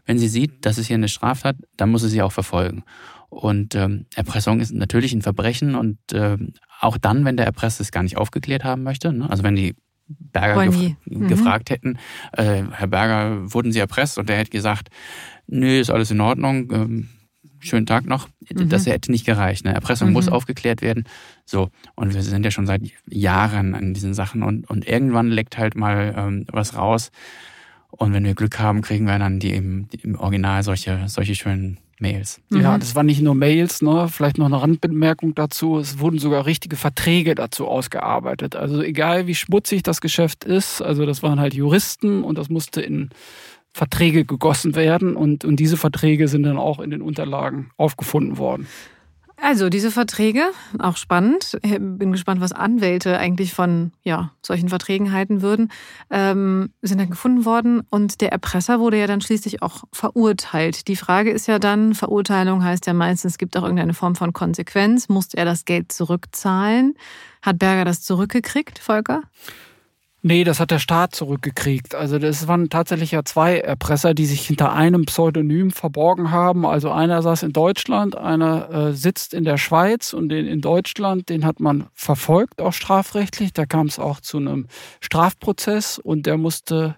[0.07, 2.83] wenn sie sieht, das ist hier eine Straftat, dann muss sie sie auch verfolgen.
[3.29, 6.37] Und ähm, Erpressung ist natürlich ein Verbrechen und äh,
[6.81, 9.13] auch dann, wenn der Erpresser es gar nicht aufgeklärt haben möchte.
[9.13, 9.29] Ne?
[9.29, 9.75] Also wenn die
[10.07, 11.29] Berger gef mhm.
[11.29, 11.99] gefragt hätten,
[12.33, 14.19] äh, Herr Berger, wurden Sie erpresst?
[14.19, 14.89] Und der hätte gesagt,
[15.47, 17.09] nö, ist alles in Ordnung, ähm,
[17.61, 18.29] schönen Tag noch.
[18.53, 18.69] Mhm.
[18.69, 19.65] Das hätte nicht gereicht.
[19.65, 19.75] Ne?
[19.75, 20.15] Erpressung mhm.
[20.15, 21.05] muss aufgeklärt werden.
[21.45, 25.59] So, und wir sind ja schon seit Jahren an diesen Sachen und, und irgendwann leckt
[25.59, 27.11] halt mal ähm, was raus.
[27.89, 31.35] Und wenn wir Glück haben, kriegen wir dann die im, die im Original solche, solche
[31.35, 32.41] schönen Mails.
[32.51, 32.81] Ja, mhm.
[32.81, 34.09] das waren nicht nur Mails, ne?
[34.09, 35.79] vielleicht noch eine Randbemerkung dazu.
[35.79, 38.57] Es wurden sogar richtige Verträge dazu ausgearbeitet.
[38.57, 42.81] Also egal wie schmutzig das Geschäft ist, also das waren halt Juristen und das musste
[42.81, 43.11] in
[43.73, 48.69] Verträge gegossen werden und, und diese Verträge sind dann auch in den Unterlagen aufgefunden worden.
[49.37, 50.45] Also diese Verträge,
[50.79, 51.59] auch spannend.
[51.63, 55.71] Bin gespannt, was Anwälte eigentlich von ja, solchen Verträgen halten würden,
[56.11, 60.87] ähm, sind dann gefunden worden und der Erpresser wurde ja dann schließlich auch verurteilt.
[60.89, 64.33] Die Frage ist ja dann, Verurteilung heißt ja meistens, es gibt auch irgendeine Form von
[64.33, 65.09] Konsequenz.
[65.09, 66.95] Musste er das Geld zurückzahlen?
[67.43, 69.23] Hat Berger das zurückgekriegt, Volker?
[70.27, 71.95] Nee, das hat der Staat zurückgekriegt.
[71.95, 76.65] Also das waren tatsächlich ja zwei Erpresser, die sich hinter einem Pseudonym verborgen haben.
[76.65, 81.29] Also einer saß in Deutschland, einer äh, sitzt in der Schweiz und den in Deutschland,
[81.29, 83.53] den hat man verfolgt, auch strafrechtlich.
[83.53, 84.67] Da kam es auch zu einem
[85.03, 86.97] Strafprozess und der musste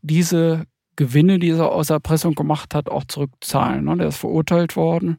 [0.00, 0.64] diese
[0.96, 3.84] Gewinne, die er aus Erpressung gemacht hat, auch zurückzahlen.
[3.84, 3.98] Ne?
[3.98, 5.18] Der ist verurteilt worden.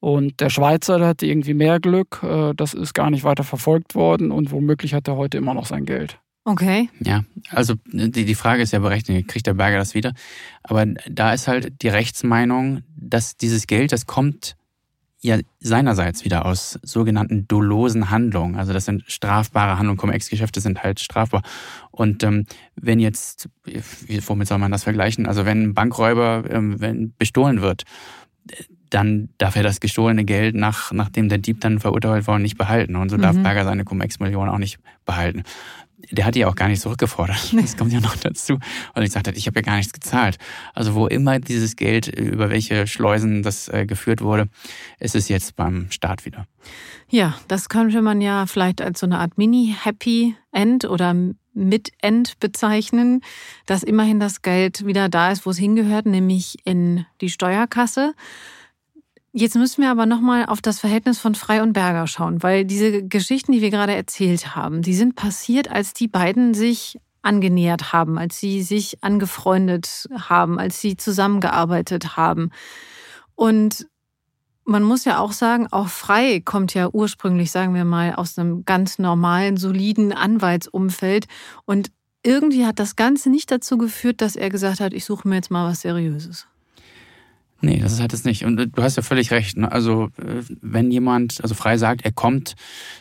[0.00, 2.22] Und der Schweizer, der hatte irgendwie mehr Glück.
[2.22, 5.64] Äh, das ist gar nicht weiter verfolgt worden und womöglich hat er heute immer noch
[5.64, 6.20] sein Geld.
[6.44, 6.90] Okay.
[7.00, 10.12] Ja, also die, die Frage ist ja berechtigt, kriegt der Berger das wieder?
[10.62, 14.56] Aber da ist halt die Rechtsmeinung, dass dieses Geld, das kommt
[15.22, 21.00] ja seinerseits wieder aus sogenannten dolosen Handlungen, also das sind strafbare Handlungen, Cum-Ex-Geschäfte sind halt
[21.00, 21.42] strafbar.
[21.90, 22.44] Und ähm,
[22.76, 23.48] wenn jetzt,
[24.26, 25.26] womit soll man das vergleichen?
[25.26, 27.84] Also wenn ein Bankräuber ähm, wenn bestohlen wird,
[28.90, 32.94] dann darf er das gestohlene Geld, nach, nachdem der Dieb dann verurteilt worden, nicht behalten.
[32.94, 33.42] Und so darf mhm.
[33.44, 35.42] Berger seine Cum-Ex-Millionen auch nicht behalten
[36.10, 37.52] der hat die auch gar nicht zurückgefordert.
[37.52, 38.58] Das kommt ja noch dazu.
[38.94, 40.38] Und ich sagte, ich habe ja gar nichts gezahlt.
[40.74, 44.48] Also wo immer dieses Geld, über welche Schleusen das äh, geführt wurde,
[45.00, 46.46] ist es jetzt beim Staat wieder.
[47.08, 51.14] Ja, das könnte man ja vielleicht als so eine Art Mini-Happy End oder
[51.54, 53.20] Mid-End bezeichnen,
[53.66, 58.14] dass immerhin das Geld wieder da ist, wo es hingehört, nämlich in die Steuerkasse.
[59.36, 63.02] Jetzt müssen wir aber nochmal auf das Verhältnis von Frei und Berger schauen, weil diese
[63.02, 68.16] Geschichten, die wir gerade erzählt haben, die sind passiert, als die beiden sich angenähert haben,
[68.16, 72.50] als sie sich angefreundet haben, als sie zusammengearbeitet haben.
[73.34, 73.88] Und
[74.64, 78.64] man muss ja auch sagen, auch Frei kommt ja ursprünglich, sagen wir mal, aus einem
[78.64, 81.26] ganz normalen, soliden Anwaltsumfeld.
[81.64, 81.90] Und
[82.22, 85.50] irgendwie hat das Ganze nicht dazu geführt, dass er gesagt hat, ich suche mir jetzt
[85.50, 86.46] mal was Seriöses.
[87.64, 88.44] Nee, das hat es nicht.
[88.44, 89.56] Und du hast ja völlig recht.
[89.56, 89.72] Ne?
[89.72, 92.56] Also äh, wenn jemand, also frei sagt, er kommt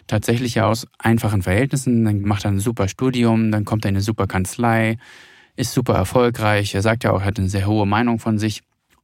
[0.07, 3.95] tatsächlich ja aus einfachen Verhältnissen, dann macht er ein super Studium, dann kommt er in
[3.95, 4.97] eine super Kanzlei,
[5.57, 8.61] ist super erfolgreich, er sagt ja auch, er hat eine sehr hohe Meinung von sich.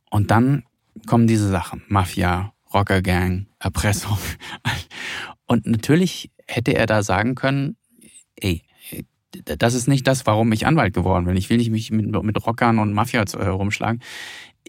[0.09, 0.63] Und dann
[1.05, 1.83] kommen diese Sachen.
[1.89, 4.17] Mafia, Rockergang, Erpressung.
[5.45, 7.75] Und natürlich hätte er da sagen können,
[8.35, 8.63] ey,
[9.43, 11.35] das ist nicht das, warum ich Anwalt geworden bin.
[11.35, 14.01] Ich will nicht mich mit, mit Rockern und Mafia äh, rumschlagen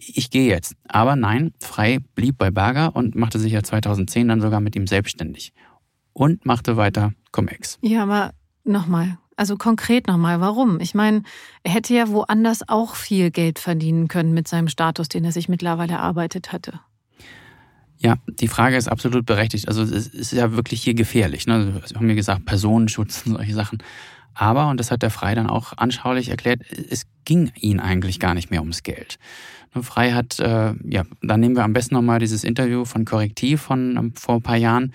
[0.01, 0.75] ich gehe jetzt.
[0.87, 4.87] Aber nein, Frei blieb bei Berger und machte sich ja 2010 dann sogar mit ihm
[4.87, 5.53] selbstständig.
[6.13, 7.79] Und machte weiter Cum-Ex.
[7.81, 8.31] Ja, aber
[8.63, 10.79] nochmal, also konkret nochmal, warum?
[10.79, 11.23] Ich meine,
[11.63, 15.47] er hätte ja woanders auch viel Geld verdienen können mit seinem Status, den er sich
[15.49, 16.79] mittlerweile erarbeitet hatte.
[17.97, 19.67] Ja, die Frage ist absolut berechtigt.
[19.67, 21.45] Also es ist ja wirklich hier gefährlich.
[21.45, 21.81] Ne?
[21.85, 23.77] Sie haben mir gesagt, Personenschutz und solche Sachen.
[24.33, 28.33] Aber, und das hat der Frei dann auch anschaulich erklärt, es ging ihn eigentlich gar
[28.33, 29.19] nicht mehr ums Geld.
[29.81, 33.95] Frei hat, äh, ja, da nehmen wir am besten nochmal dieses Interview von Korrektiv von
[33.97, 34.93] ähm, vor ein paar Jahren.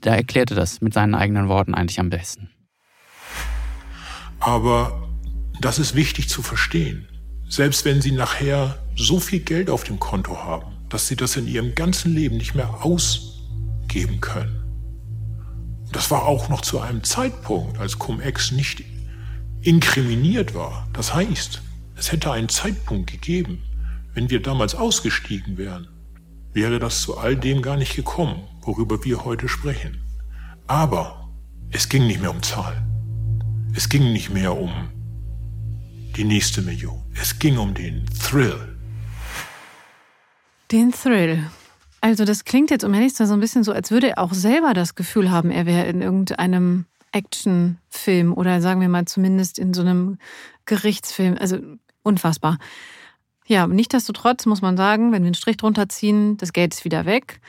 [0.00, 2.50] Da erklärte das mit seinen eigenen Worten eigentlich am besten.
[4.40, 5.08] Aber
[5.60, 7.06] das ist wichtig zu verstehen.
[7.48, 11.46] Selbst wenn Sie nachher so viel Geld auf dem Konto haben, dass Sie das in
[11.46, 14.57] Ihrem ganzen Leben nicht mehr ausgeben können.
[15.92, 18.84] Das war auch noch zu einem Zeitpunkt, als Cum-Ex nicht
[19.62, 20.86] inkriminiert war.
[20.92, 21.62] Das heißt,
[21.96, 23.62] es hätte einen Zeitpunkt gegeben,
[24.14, 25.88] wenn wir damals ausgestiegen wären,
[26.52, 30.00] wäre das zu all dem gar nicht gekommen, worüber wir heute sprechen.
[30.66, 31.28] Aber
[31.70, 33.70] es ging nicht mehr um Zahlen.
[33.74, 34.72] Es ging nicht mehr um
[36.16, 37.02] die nächste Million.
[37.14, 38.76] Es ging um den Thrill.
[40.70, 41.44] Den Thrill.
[42.00, 44.18] Also das klingt jetzt um ehrlich zu sein so ein bisschen so, als würde er
[44.18, 49.58] auch selber das Gefühl haben, er wäre in irgendeinem Actionfilm oder sagen wir mal zumindest
[49.58, 50.18] in so einem
[50.66, 51.36] Gerichtsfilm.
[51.38, 51.58] Also
[52.02, 52.58] unfassbar.
[53.46, 57.06] Ja, nichtsdestotrotz muss man sagen, wenn wir einen Strich drunter ziehen, das Geld ist wieder
[57.06, 57.40] weg.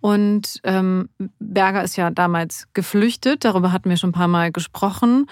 [0.00, 5.26] Und ähm, Berger ist ja damals geflüchtet, darüber hatten wir schon ein paar Mal gesprochen.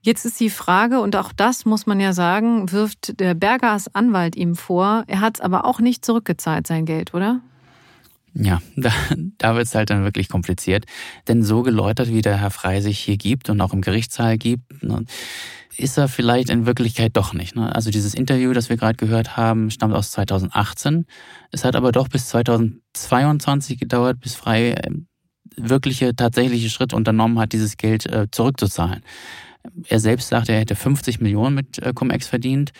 [0.00, 3.94] Jetzt ist die Frage, und auch das muss man ja sagen, wirft der Berger als
[3.94, 7.40] Anwalt ihm vor, er hat es aber auch nicht zurückgezahlt, sein Geld, oder?
[8.34, 8.92] Ja, da,
[9.38, 10.86] da wird es halt dann wirklich kompliziert.
[11.28, 14.82] Denn so geläutert, wie der Herr Frei sich hier gibt und auch im Gerichtssaal gibt,
[14.82, 15.04] ne,
[15.76, 17.56] ist er vielleicht in Wirklichkeit doch nicht.
[17.56, 17.74] Ne?
[17.74, 21.06] Also dieses Interview, das wir gerade gehört haben, stammt aus 2018.
[21.50, 25.06] Es hat aber doch bis 2022 gedauert, bis Frei ähm,
[25.56, 29.02] wirkliche, tatsächliche Schritte unternommen hat, dieses Geld äh, zurückzuzahlen.
[29.88, 32.72] Er selbst sagte, er hätte 50 Millionen mit äh, Cum-Ex verdient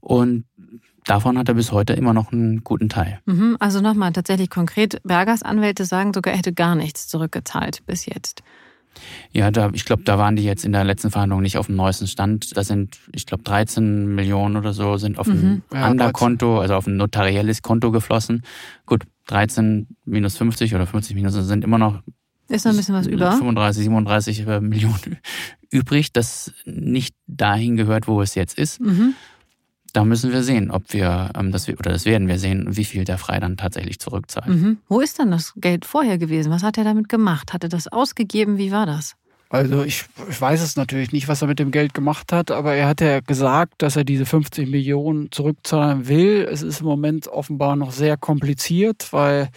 [0.00, 0.44] und
[1.04, 3.20] davon hat er bis heute immer noch einen guten Teil.
[3.26, 8.06] Mhm, also nochmal tatsächlich konkret, Bergers Anwälte sagen sogar, er hätte gar nichts zurückgezahlt bis
[8.06, 8.42] jetzt.
[9.30, 11.76] Ja, da, ich glaube, da waren die jetzt in der letzten Verhandlung nicht auf dem
[11.76, 12.56] neuesten Stand.
[12.56, 15.62] Da sind, ich glaube, 13 Millionen oder so sind auf mhm.
[15.70, 18.42] ein ja, Anderkonto, also auf ein notarielles Konto geflossen.
[18.86, 22.02] Gut, 13 minus 50 oder 50 minus sind immer noch
[22.48, 23.30] ist noch ein bisschen was über.
[23.30, 25.18] 35, 37 äh, Millionen
[25.70, 28.80] übrig, das nicht dahin gehört, wo es jetzt ist.
[28.80, 29.14] Mhm
[29.92, 33.04] da müssen wir sehen, ob wir, ähm, das, oder das werden wir sehen, wie viel
[33.04, 34.48] der Frei dann tatsächlich zurückzahlt.
[34.48, 34.78] Mhm.
[34.88, 36.50] Wo ist dann das Geld vorher gewesen?
[36.52, 37.52] Was hat er damit gemacht?
[37.52, 38.58] Hat er das ausgegeben?
[38.58, 39.16] Wie war das?
[39.52, 42.74] Also ich, ich weiß es natürlich nicht, was er mit dem Geld gemacht hat, aber
[42.74, 46.46] er hat ja gesagt, dass er diese 50 Millionen zurückzahlen will.
[46.48, 49.48] Es ist im Moment offenbar noch sehr kompliziert, weil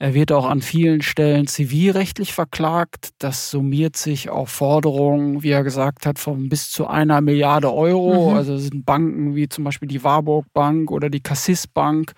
[0.00, 3.10] er wird auch an vielen Stellen zivilrechtlich verklagt.
[3.18, 8.30] Das summiert sich auf Forderungen, wie er gesagt hat, von bis zu einer Milliarde Euro.
[8.30, 8.36] Mhm.
[8.36, 12.12] Also sind Banken wie zum Beispiel die Warburg Bank oder die Cassis Bank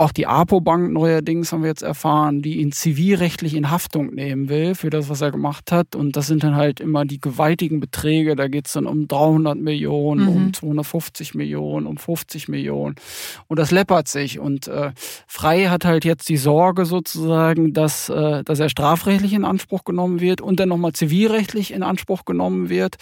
[0.00, 4.74] Auch die APO-Bank neuerdings haben wir jetzt erfahren, die ihn zivilrechtlich in Haftung nehmen will
[4.74, 5.94] für das, was er gemacht hat.
[5.94, 8.34] Und das sind dann halt immer die gewaltigen Beträge.
[8.34, 10.28] Da geht es dann um 300 Millionen, mhm.
[10.28, 12.94] um 250 Millionen, um 50 Millionen.
[13.46, 14.38] Und das läppert sich.
[14.38, 14.92] Und äh,
[15.26, 20.20] Frei hat halt jetzt die Sorge sozusagen, dass, äh, dass er strafrechtlich in Anspruch genommen
[20.20, 22.96] wird und dann nochmal zivilrechtlich in Anspruch genommen wird.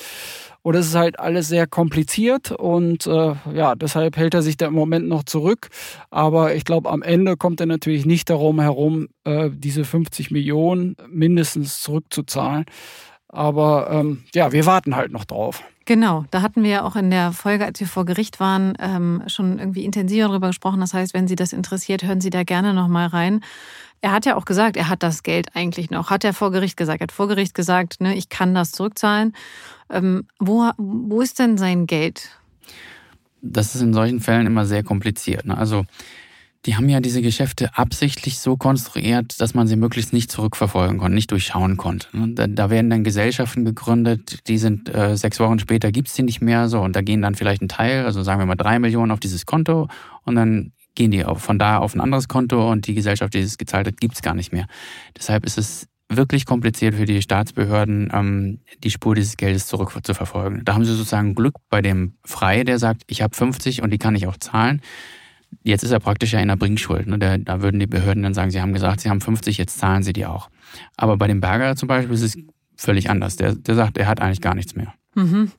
[0.63, 4.67] Und es ist halt alles sehr kompliziert und äh, ja, deshalb hält er sich da
[4.67, 5.69] im Moment noch zurück.
[6.11, 10.97] Aber ich glaube, am Ende kommt er natürlich nicht darum herum, äh, diese 50 Millionen
[11.09, 12.67] mindestens zurückzuzahlen.
[13.29, 15.63] Aber ähm, ja, wir warten halt noch drauf.
[15.89, 19.23] Genau, da hatten wir ja auch in der Folge, als wir vor Gericht waren, ähm,
[19.27, 20.81] schon irgendwie intensiver darüber gesprochen.
[20.81, 23.41] Das heißt, wenn Sie das interessiert, hören Sie da gerne nochmal rein.
[24.01, 26.11] Er hat ja auch gesagt, er hat das Geld eigentlich noch.
[26.11, 27.01] Hat er vor Gericht gesagt.
[27.01, 29.35] Er hat vor Gericht gesagt, ne, ich kann das zurückzahlen.
[29.91, 32.29] Ähm, wo, wo ist denn sein Geld?
[33.41, 35.47] Das ist in solchen Fällen immer sehr kompliziert.
[35.47, 35.57] Ne?
[35.57, 35.85] Also
[36.67, 41.15] die haben ja diese Geschäfte absichtlich so konstruiert, dass man sie möglichst nicht zurückverfolgen konnte,
[41.15, 42.09] nicht durchschauen konnte.
[42.17, 42.49] Ne?
[42.49, 46.69] Da, werden dann Gesellschaften gegründet, die sind äh, sechs Wochen später gibt's die nicht mehr
[46.69, 49.21] so und da gehen dann vielleicht ein Teil, also sagen wir mal drei Millionen auf
[49.21, 49.89] dieses Konto
[50.25, 53.57] und dann gehen die von da auf ein anderes Konto und die Gesellschaft, die es
[53.57, 54.67] gezahlt hat, gibt's gar nicht mehr.
[55.17, 60.65] Deshalb ist es wirklich kompliziert für die Staatsbehörden, ähm, die Spur dieses Geldes zurückzuverfolgen.
[60.65, 63.99] Da haben sie sozusagen Glück bei dem Frei, der sagt, ich habe 50 und die
[63.99, 64.83] kann ich auch zahlen.
[65.63, 67.07] Jetzt ist er praktisch ja in der Bringschuld.
[67.07, 67.19] Ne?
[67.19, 70.03] Da, da würden die Behörden dann sagen, sie haben gesagt, sie haben 50, jetzt zahlen
[70.03, 70.51] sie die auch.
[70.97, 72.39] Aber bei dem Berger zum Beispiel ist es
[72.77, 73.37] völlig anders.
[73.37, 74.95] Der, der sagt, er hat eigentlich gar nichts mehr.
[75.15, 75.53] Mhm.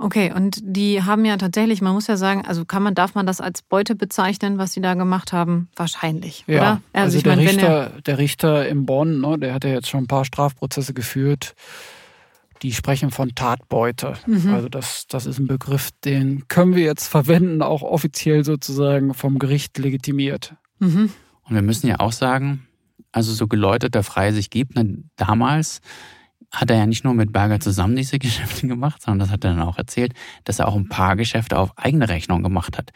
[0.00, 3.26] Okay, und die haben ja tatsächlich, man muss ja sagen, also kann man, darf man
[3.26, 5.68] das als Beute bezeichnen, was sie da gemacht haben?
[5.74, 6.82] Wahrscheinlich, ja, oder?
[6.92, 10.04] Also, also der, meine, Richter, der Richter in Bonn, ne, der hat ja jetzt schon
[10.04, 11.56] ein paar Strafprozesse geführt,
[12.62, 14.14] die sprechen von Tatbeute.
[14.26, 14.54] Mhm.
[14.54, 19.40] Also das, das ist ein Begriff, den können wir jetzt verwenden, auch offiziell sozusagen vom
[19.40, 20.54] Gericht legitimiert.
[20.78, 21.10] Mhm.
[21.42, 22.68] Und wir müssen ja auch sagen,
[23.10, 25.80] also so geläutert der Frei sich gibt, ne, damals
[26.50, 29.54] hat er ja nicht nur mit Berger zusammen diese Geschäfte gemacht, sondern das hat er
[29.54, 32.90] dann auch erzählt, dass er auch ein paar Geschäfte auf eigene Rechnung gemacht hat.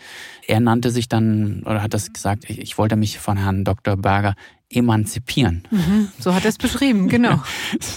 [0.47, 3.97] Er nannte sich dann, oder hat das gesagt, ich, ich wollte mich von Herrn Dr.
[3.97, 4.35] Berger
[4.71, 5.65] emanzipieren.
[5.71, 7.43] Mhm, so hat er es beschrieben, genau.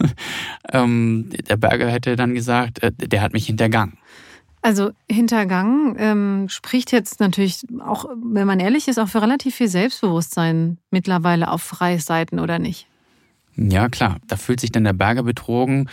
[0.74, 3.98] ähm, der Berger hätte dann gesagt, äh, der hat mich hintergangen.
[4.62, 9.68] Also hintergangen ähm, spricht jetzt natürlich auch, wenn man ehrlich ist, auch für relativ viel
[9.68, 12.88] Selbstbewusstsein mittlerweile auf Freiseiten oder nicht?
[13.56, 14.18] Ja, klar.
[14.28, 15.90] Da fühlt sich dann der Berger betrogen,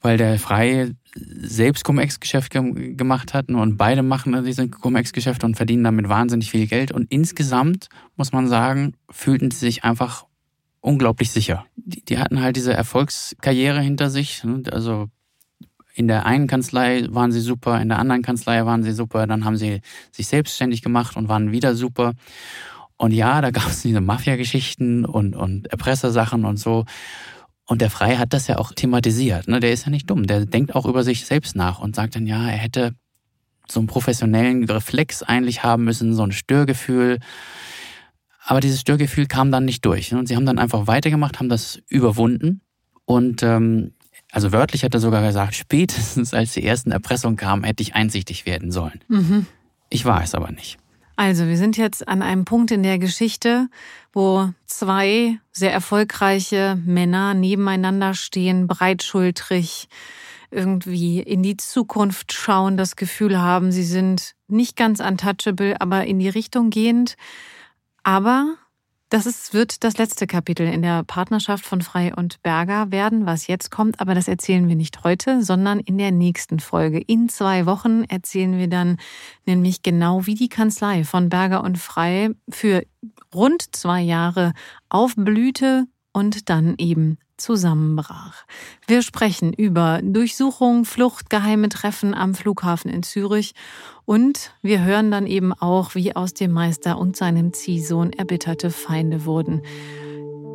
[0.00, 6.08] weil der Freie selbst Cum-Ex-Geschäft gemacht hat und beide machen diese Cum-Ex-Geschäfte und verdienen damit
[6.08, 6.90] wahnsinnig viel Geld.
[6.92, 10.26] Und insgesamt, muss man sagen, fühlten sie sich einfach
[10.80, 11.66] unglaublich sicher.
[11.76, 14.42] Die, die hatten halt diese Erfolgskarriere hinter sich.
[14.42, 14.62] Ne?
[14.72, 15.08] Also
[15.94, 19.44] in der einen Kanzlei waren sie super, in der anderen Kanzlei waren sie super, dann
[19.44, 22.14] haben sie sich selbstständig gemacht und waren wieder super.
[23.02, 26.84] Und ja, da gab es diese Mafia-Geschichten und, und Erpressersachen und so.
[27.66, 29.48] Und der Frei hat das ja auch thematisiert.
[29.48, 29.58] Ne?
[29.58, 30.28] Der ist ja nicht dumm.
[30.28, 32.94] Der denkt auch über sich selbst nach und sagt dann, ja, er hätte
[33.66, 37.18] so einen professionellen Reflex eigentlich haben müssen, so ein Störgefühl.
[38.44, 40.12] Aber dieses Störgefühl kam dann nicht durch.
[40.12, 40.20] Ne?
[40.20, 42.60] Und sie haben dann einfach weitergemacht, haben das überwunden.
[43.04, 43.94] Und ähm,
[44.30, 48.46] also wörtlich hat er sogar gesagt, spätestens als die ersten Erpressungen kamen, hätte ich einsichtig
[48.46, 49.00] werden sollen.
[49.08, 49.46] Mhm.
[49.90, 50.78] Ich war es aber nicht.
[51.24, 53.68] Also, wir sind jetzt an einem Punkt in der Geschichte,
[54.12, 59.86] wo zwei sehr erfolgreiche Männer nebeneinander stehen, breitschultrig,
[60.50, 66.18] irgendwie in die Zukunft schauen, das Gefühl haben, sie sind nicht ganz untouchable, aber in
[66.18, 67.14] die Richtung gehend.
[68.02, 68.56] Aber
[69.12, 73.46] das ist, wird das letzte Kapitel in der Partnerschaft von Frei und Berger werden, was
[73.46, 74.00] jetzt kommt.
[74.00, 76.98] Aber das erzählen wir nicht heute, sondern in der nächsten Folge.
[76.98, 78.96] In zwei Wochen erzählen wir dann
[79.44, 82.84] nämlich genau, wie die Kanzlei von Berger und Frei für
[83.34, 84.54] rund zwei Jahre
[84.88, 88.44] aufblühte und dann eben zusammenbrach.
[88.86, 93.52] Wir sprechen über Durchsuchung, Flucht, geheime Treffen am Flughafen in Zürich
[94.04, 99.24] und wir hören dann eben auch, wie aus dem Meister und seinem Ziehsohn erbitterte Feinde
[99.24, 99.62] wurden.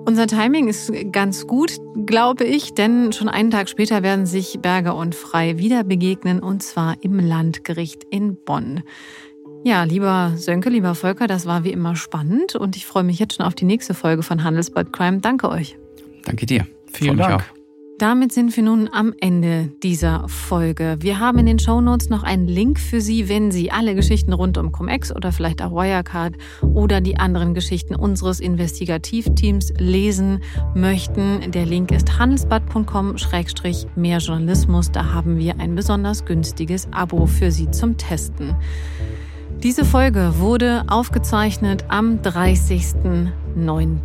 [0.08, 4.96] Unser Timing ist ganz gut, glaube ich, denn schon einen Tag später werden sich Berger
[4.96, 8.84] und Frei wieder begegnen und zwar im Landgericht in Bonn.
[9.66, 13.36] Ja, lieber Sönke, lieber Volker, das war wie immer spannend und ich freue mich jetzt
[13.36, 15.20] schon auf die nächste Folge von Handelsblatt Crime.
[15.20, 15.78] Danke euch.
[16.24, 16.66] Danke dir.
[16.98, 17.42] Vielen Dank.
[17.42, 17.58] Auch.
[18.00, 20.98] Damit sind wir nun am Ende dieser Folge.
[21.00, 24.60] Wir haben in den Shownotes noch einen Link für Sie, wenn Sie alle Geschichten rund
[24.60, 30.44] um Cum-Ex oder vielleicht auch Wirecard oder die anderen Geschichten unseres Investigativteams lesen
[30.76, 31.52] möchten.
[31.52, 34.92] Der Link ist handelsblatt.com-mehr Journalismus.
[34.92, 38.56] Da haben wir ein besonders günstiges Abo für Sie zum Testen.
[39.64, 43.98] Diese Folge wurde aufgezeichnet am 30.09.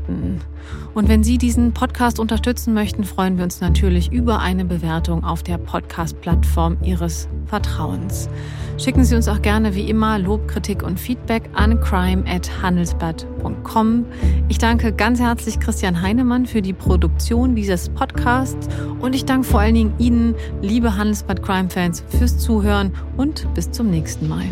[0.95, 5.43] Und wenn Sie diesen Podcast unterstützen möchten, freuen wir uns natürlich über eine Bewertung auf
[5.43, 8.31] der Podcast-Plattform Ihres Vertrauens.
[8.79, 14.07] Schicken Sie uns auch gerne wie immer Lob, Kritik und Feedback an crime@handelsblatt.com.
[14.49, 19.61] Ich danke ganz herzlich Christian Heinemann für die Produktion dieses Podcasts und ich danke vor
[19.61, 24.47] allen Dingen Ihnen, liebe Handelsblatt Crime Fans, fürs Zuhören und bis zum nächsten Mal.